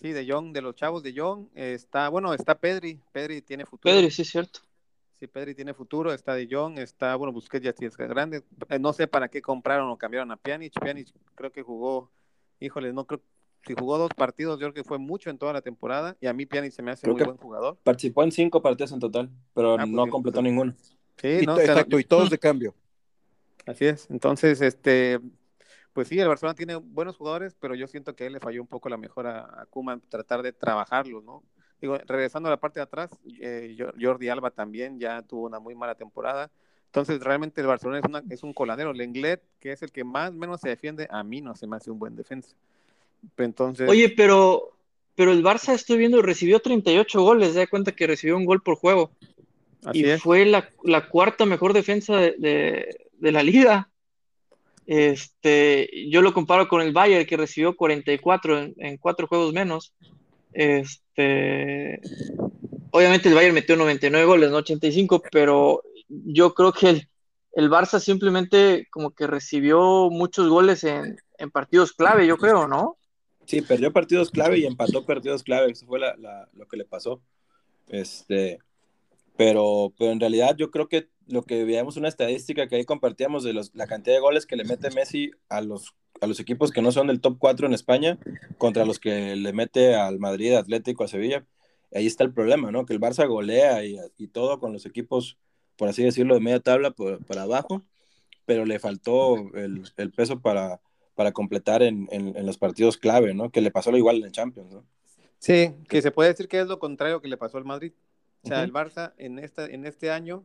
Sí, 0.00 0.12
de 0.12 0.24
Young, 0.24 0.52
de 0.52 0.62
los 0.62 0.74
chavos 0.74 1.02
de 1.02 1.12
Young, 1.12 1.48
está, 1.54 2.08
bueno, 2.08 2.34
está 2.34 2.58
Pedri, 2.58 3.00
Pedri 3.12 3.42
tiene 3.42 3.64
futuro. 3.66 3.94
Pedri, 3.94 4.10
sí, 4.10 4.22
es 4.22 4.30
cierto. 4.30 4.60
Sí, 5.20 5.28
Pedri 5.28 5.54
tiene 5.54 5.74
futuro, 5.74 6.12
está 6.12 6.34
de 6.34 6.48
Young, 6.48 6.78
está, 6.78 7.14
bueno, 7.14 7.32
Busquets 7.32 7.64
ya 7.64 7.74
es 7.78 7.96
grande. 7.96 8.42
Eh, 8.68 8.78
no 8.80 8.92
sé 8.92 9.06
para 9.06 9.28
qué 9.28 9.40
compraron 9.40 9.88
o 9.90 9.96
cambiaron 9.96 10.32
a 10.32 10.36
Pjanic. 10.36 10.72
Pjanic 10.80 11.12
creo 11.36 11.52
que 11.52 11.62
jugó, 11.62 12.10
híjole, 12.60 12.92
no 12.92 13.06
creo, 13.06 13.20
si 13.66 13.74
jugó 13.74 13.98
dos 13.98 14.10
partidos, 14.16 14.58
yo 14.58 14.66
creo 14.66 14.74
que 14.74 14.84
fue 14.84 14.98
mucho 14.98 15.30
en 15.30 15.38
toda 15.38 15.52
la 15.52 15.60
temporada. 15.60 16.16
Y 16.20 16.26
a 16.26 16.32
mí 16.32 16.46
Pjanic 16.46 16.72
se 16.72 16.82
me 16.82 16.90
hace 16.90 17.08
muy 17.08 17.22
buen 17.22 17.36
jugador. 17.36 17.78
Participó 17.82 18.24
en 18.24 18.32
cinco 18.32 18.60
partidos 18.60 18.92
en 18.92 19.00
total, 19.00 19.30
pero 19.54 19.74
ah, 19.74 19.78
pues 19.78 19.90
no 19.90 20.08
completó 20.08 20.42
ninguno. 20.42 20.74
Sí, 21.16 21.46
no, 21.46 21.58
exacto, 21.58 21.98
y 21.98 22.04
todos 22.04 22.30
de 22.30 22.38
cambio. 22.38 22.74
Así 23.66 23.86
es. 23.86 24.10
Entonces, 24.10 24.60
este, 24.60 25.20
pues 25.92 26.08
sí, 26.08 26.18
el 26.18 26.28
Barcelona 26.28 26.54
tiene 26.54 26.76
buenos 26.76 27.16
jugadores, 27.16 27.54
pero 27.58 27.74
yo 27.74 27.86
siento 27.86 28.16
que 28.16 28.26
él 28.26 28.32
le 28.32 28.40
falló 28.40 28.60
un 28.60 28.66
poco 28.66 28.88
la 28.88 28.96
mejora 28.96 29.48
a 29.60 29.66
Kuman 29.66 30.00
tratar 30.08 30.42
de 30.42 30.52
trabajarlos, 30.52 31.22
¿no? 31.22 31.44
Digo, 31.80 31.98
regresando 32.06 32.48
a 32.48 32.50
la 32.50 32.60
parte 32.60 32.78
de 32.80 32.84
atrás, 32.84 33.10
eh, 33.40 33.76
Jordi 34.00 34.28
Alba 34.28 34.50
también 34.50 34.98
ya 34.98 35.22
tuvo 35.22 35.46
una 35.46 35.58
muy 35.58 35.74
mala 35.74 35.96
temporada. 35.96 36.50
Entonces, 36.92 37.20
realmente 37.20 37.62
el 37.62 37.66
Barcelona 37.66 38.00
es, 38.00 38.04
una, 38.04 38.22
es 38.28 38.42
un 38.42 38.52
coladero. 38.52 38.92
Lenglet, 38.92 39.40
que 39.58 39.72
es 39.72 39.80
el 39.80 39.90
que 39.90 40.04
más 40.04 40.30
menos 40.34 40.60
se 40.60 40.68
defiende, 40.68 41.08
a 41.10 41.24
mí 41.24 41.40
no 41.40 41.56
se 41.56 41.66
me 41.66 41.76
hace 41.76 41.90
un 41.90 41.98
buen 41.98 42.16
defensa. 42.16 42.54
Entonces... 43.38 43.88
Oye, 43.88 44.10
pero, 44.10 44.72
pero 45.14 45.32
el 45.32 45.42
Barça, 45.42 45.72
estoy 45.72 45.96
viendo, 45.96 46.20
recibió 46.20 46.60
38 46.60 47.22
goles. 47.22 47.54
Da 47.54 47.66
cuenta 47.66 47.92
que 47.92 48.06
recibió 48.06 48.36
un 48.36 48.44
gol 48.44 48.60
por 48.60 48.76
juego. 48.76 49.10
y 49.94 50.04
fue 50.18 50.44
la, 50.44 50.68
cuarta 51.08 51.46
mejor 51.46 51.72
defensa 51.72 52.18
de, 52.18 52.94
la 53.20 53.42
liga. 53.42 53.88
Este, 54.86 55.88
yo 56.10 56.20
lo 56.20 56.34
comparo 56.34 56.68
con 56.68 56.82
el 56.82 56.92
Bayern, 56.92 57.24
que 57.24 57.38
recibió 57.38 57.74
44 57.74 58.58
en, 58.58 58.74
en 58.76 58.98
cuatro 58.98 59.26
juegos 59.26 59.54
menos. 59.54 59.94
Este, 60.52 62.02
obviamente 62.90 63.30
el 63.30 63.34
Bayern 63.34 63.54
metió 63.54 63.76
99 63.76 64.26
goles, 64.26 64.50
no 64.50 64.58
85, 64.58 65.22
pero 65.32 65.82
yo 66.24 66.54
creo 66.54 66.72
que 66.72 66.88
el, 66.88 67.08
el 67.52 67.70
Barça 67.70 68.00
simplemente 68.00 68.86
como 68.90 69.10
que 69.10 69.26
recibió 69.26 70.10
muchos 70.10 70.48
goles 70.48 70.84
en, 70.84 71.16
partidos 71.52 71.92
clave, 71.92 72.26
yo 72.26 72.36
creo, 72.36 72.68
¿no? 72.68 72.96
Sí, 73.46 73.62
perdió 73.62 73.92
partidos 73.92 74.30
clave 74.30 74.58
y 74.58 74.66
empató 74.66 75.04
partidos 75.04 75.42
clave, 75.42 75.72
eso 75.72 75.86
fue 75.86 75.98
lo 75.98 76.68
que 76.68 76.76
le 76.76 76.84
pasó. 76.84 77.20
Este, 77.88 78.60
pero, 79.36 79.92
pero 79.98 80.12
en 80.12 80.20
realidad 80.20 80.56
yo 80.56 80.70
creo 80.70 80.88
que 80.88 81.08
lo 81.26 81.42
que 81.42 81.64
veíamos 81.64 81.96
una 81.96 82.08
estadística 82.08 82.68
que 82.68 82.76
ahí 82.76 82.84
compartíamos 82.84 83.42
de 83.42 83.52
los, 83.52 83.74
la 83.74 83.86
cantidad 83.86 84.16
de 84.16 84.20
goles 84.20 84.46
que 84.46 84.56
le 84.56 84.64
mete 84.64 84.90
Messi 84.90 85.32
a 85.48 85.60
los, 85.60 85.94
a 86.20 86.26
los 86.26 86.38
equipos 86.38 86.70
que 86.70 86.82
no 86.82 86.92
son 86.92 87.08
del 87.08 87.20
top 87.20 87.36
4 87.38 87.66
en 87.66 87.74
España 87.74 88.18
contra 88.58 88.84
los 88.84 88.98
que 88.98 89.34
le 89.34 89.52
mete 89.52 89.96
al 89.96 90.20
Madrid, 90.20 90.54
Atlético, 90.54 91.04
a 91.04 91.08
Sevilla. 91.08 91.44
Ahí 91.92 92.06
está 92.06 92.24
el 92.24 92.32
problema, 92.32 92.70
¿no? 92.70 92.86
Que 92.86 92.94
el 92.94 93.00
Barça 93.00 93.26
golea 93.28 93.84
y, 93.84 93.98
y 94.16 94.28
todo 94.28 94.60
con 94.60 94.72
los 94.72 94.86
equipos 94.86 95.36
por 95.82 95.88
así 95.88 96.04
decirlo, 96.04 96.34
de 96.34 96.40
media 96.40 96.60
tabla 96.60 96.94
para 97.26 97.42
abajo, 97.42 97.82
pero 98.46 98.64
le 98.64 98.78
faltó 98.78 99.34
el, 99.52 100.12
peso 100.14 100.38
para, 100.38 100.80
para 101.16 101.32
completar 101.32 101.82
en, 101.82 102.06
los 102.46 102.56
partidos 102.56 102.98
clave, 102.98 103.34
¿no? 103.34 103.50
Que 103.50 103.60
le 103.60 103.72
pasó 103.72 103.90
lo 103.90 103.98
igual 103.98 104.18
en 104.18 104.26
el 104.26 104.30
Champions, 104.30 104.74
¿no? 104.74 104.84
Sí, 105.40 105.74
que 105.88 106.00
se 106.00 106.12
puede 106.12 106.28
decir 106.28 106.46
que 106.46 106.60
es 106.60 106.68
lo 106.68 106.78
contrario 106.78 107.20
que 107.20 107.26
le 107.26 107.36
pasó 107.36 107.58
al 107.58 107.64
Madrid. 107.64 107.90
O 108.44 108.46
sea, 108.46 108.62
el 108.62 108.72
Barça 108.72 109.12
en, 109.18 109.40
esta, 109.40 109.66
en 109.66 109.84
este 109.84 110.12
año 110.12 110.44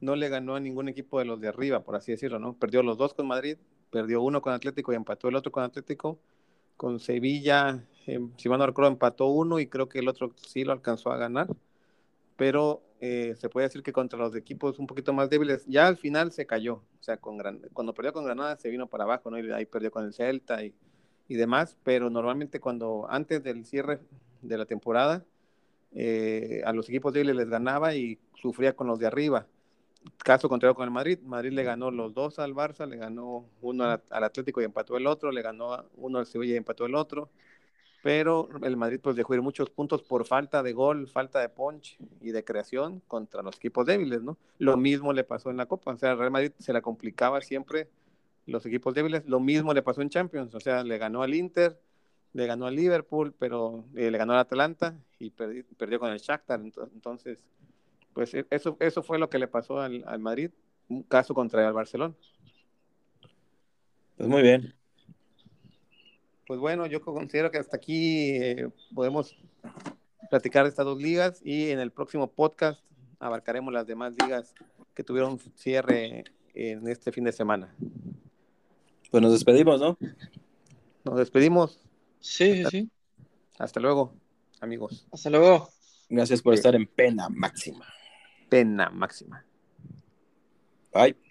no 0.00 0.14
le 0.14 0.28
ganó 0.28 0.56
a 0.56 0.60
ningún 0.60 0.90
equipo 0.90 1.20
de 1.20 1.24
los 1.24 1.40
de 1.40 1.48
arriba, 1.48 1.82
por 1.82 1.96
así 1.96 2.12
decirlo, 2.12 2.38
¿no? 2.38 2.52
Perdió 2.52 2.82
los 2.82 2.98
dos 2.98 3.14
con 3.14 3.26
Madrid, 3.26 3.56
perdió 3.90 4.20
uno 4.20 4.42
con 4.42 4.52
Atlético 4.52 4.92
y 4.92 4.96
empató 4.96 5.28
el 5.28 5.36
otro 5.36 5.52
con 5.52 5.62
Atlético. 5.62 6.18
Con 6.76 7.00
Sevilla, 7.00 7.82
eh, 8.06 8.20
si 8.36 8.50
mal 8.50 8.58
no 8.58 8.66
recuerdo, 8.66 8.90
empató 8.90 9.28
uno 9.28 9.58
y 9.58 9.68
creo 9.68 9.88
que 9.88 10.00
el 10.00 10.08
otro 10.08 10.34
sí 10.36 10.64
lo 10.64 10.72
alcanzó 10.72 11.12
a 11.12 11.16
ganar. 11.16 11.48
Pero 12.36 12.82
eh, 13.00 13.34
se 13.36 13.48
puede 13.48 13.66
decir 13.66 13.82
que 13.82 13.92
contra 13.92 14.18
los 14.18 14.34
equipos 14.34 14.78
un 14.78 14.86
poquito 14.86 15.12
más 15.12 15.28
débiles, 15.28 15.64
ya 15.66 15.86
al 15.86 15.96
final 15.96 16.32
se 16.32 16.46
cayó, 16.46 16.76
o 16.76 17.02
sea, 17.02 17.18
con 17.18 17.38
cuando 17.72 17.92
perdió 17.92 18.12
con 18.12 18.24
Granada 18.24 18.56
se 18.56 18.70
vino 18.70 18.86
para 18.86 19.04
abajo, 19.04 19.30
¿no? 19.30 19.36
Ahí 19.54 19.66
perdió 19.66 19.90
con 19.90 20.04
el 20.04 20.14
Celta 20.14 20.64
y, 20.64 20.74
y 21.28 21.34
demás, 21.34 21.76
pero 21.82 22.08
normalmente 22.08 22.60
cuando 22.60 23.06
antes 23.10 23.42
del 23.42 23.66
cierre 23.66 24.00
de 24.40 24.58
la 24.58 24.64
temporada, 24.64 25.24
eh, 25.92 26.62
a 26.64 26.72
los 26.72 26.88
equipos 26.88 27.12
débiles 27.12 27.36
les 27.36 27.48
ganaba 27.48 27.94
y 27.94 28.18
sufría 28.34 28.74
con 28.74 28.86
los 28.86 28.98
de 28.98 29.06
arriba. 29.06 29.46
Caso 30.18 30.48
contrario 30.48 30.74
con 30.74 30.84
el 30.84 30.90
Madrid, 30.90 31.18
Madrid 31.22 31.52
le 31.52 31.64
ganó 31.64 31.90
los 31.90 32.14
dos 32.14 32.38
al 32.38 32.54
Barça, 32.54 32.86
le 32.88 32.96
ganó 32.96 33.44
uno 33.60 33.84
al, 33.84 34.02
al 34.08 34.24
Atlético 34.24 34.60
y 34.60 34.64
empató 34.64 34.96
el 34.96 35.06
otro, 35.06 35.32
le 35.32 35.42
ganó 35.42 35.84
uno 35.96 36.18
al 36.18 36.26
Sevilla 36.26 36.54
y 36.54 36.58
empató 36.58 36.86
el 36.86 36.94
otro 36.94 37.28
pero 38.06 38.48
el 38.62 38.76
Madrid 38.76 39.00
pues 39.02 39.16
dejó 39.16 39.34
ir 39.34 39.42
muchos 39.42 39.68
puntos 39.68 40.00
por 40.00 40.24
falta 40.26 40.62
de 40.62 40.72
gol, 40.72 41.08
falta 41.08 41.40
de 41.40 41.48
punch 41.48 41.98
y 42.20 42.30
de 42.30 42.44
creación 42.44 43.02
contra 43.08 43.42
los 43.42 43.56
equipos 43.56 43.84
débiles, 43.84 44.22
¿no? 44.22 44.38
Lo 44.58 44.76
mismo 44.76 45.12
le 45.12 45.24
pasó 45.24 45.50
en 45.50 45.56
la 45.56 45.66
Copa, 45.66 45.90
o 45.90 45.96
sea, 45.96 46.14
Real 46.14 46.30
Madrid 46.30 46.52
se 46.56 46.72
la 46.72 46.80
complicaba 46.82 47.40
siempre 47.40 47.88
los 48.46 48.64
equipos 48.64 48.94
débiles, 48.94 49.26
lo 49.26 49.40
mismo 49.40 49.74
le 49.74 49.82
pasó 49.82 50.02
en 50.02 50.08
Champions, 50.08 50.54
o 50.54 50.60
sea, 50.60 50.84
le 50.84 50.98
ganó 50.98 51.24
al 51.24 51.34
Inter, 51.34 51.80
le 52.32 52.46
ganó 52.46 52.66
al 52.66 52.76
Liverpool, 52.76 53.34
pero 53.36 53.84
eh, 53.96 54.08
le 54.08 54.18
ganó 54.18 54.34
al 54.34 54.38
Atalanta 54.38 54.96
y 55.18 55.30
perdió 55.30 55.98
con 55.98 56.12
el 56.12 56.20
Shakhtar, 56.20 56.60
entonces, 56.60 57.42
pues 58.12 58.34
e, 58.34 58.46
eso, 58.50 58.76
eso 58.78 59.02
fue 59.02 59.18
lo 59.18 59.28
que 59.28 59.40
le 59.40 59.48
pasó 59.48 59.80
al, 59.80 60.04
al 60.06 60.20
Madrid, 60.20 60.52
un 60.88 61.02
caso 61.02 61.34
contra 61.34 61.66
el 61.66 61.72
Barcelona. 61.72 62.14
Pues 64.16 64.28
muy 64.28 64.42
bien, 64.42 64.75
pues 66.46 66.60
bueno, 66.60 66.86
yo 66.86 67.00
considero 67.00 67.50
que 67.50 67.58
hasta 67.58 67.76
aquí 67.76 68.30
eh, 68.36 68.68
podemos 68.94 69.36
platicar 70.30 70.64
de 70.64 70.70
estas 70.70 70.84
dos 70.84 71.00
ligas 71.00 71.40
y 71.44 71.70
en 71.70 71.78
el 71.78 71.90
próximo 71.90 72.30
podcast 72.30 72.80
abarcaremos 73.18 73.72
las 73.72 73.86
demás 73.86 74.14
ligas 74.20 74.54
que 74.94 75.02
tuvieron 75.02 75.38
cierre 75.54 76.24
en 76.54 76.88
este 76.88 77.12
fin 77.12 77.24
de 77.24 77.32
semana. 77.32 77.74
Pues 79.10 79.22
nos 79.22 79.32
despedimos, 79.32 79.80
¿no? 79.80 79.98
Nos 81.04 81.18
despedimos. 81.18 81.80
Sí, 82.20 82.64
sí. 82.70 82.90
Hasta 83.58 83.80
luego, 83.80 84.14
amigos. 84.60 85.06
Hasta 85.12 85.30
luego. 85.30 85.68
Gracias 86.08 86.42
por 86.42 86.54
estar 86.54 86.74
en 86.74 86.86
pena 86.86 87.28
máxima. 87.28 87.86
Pena 88.48 88.90
máxima. 88.90 89.44
Bye. 90.92 91.25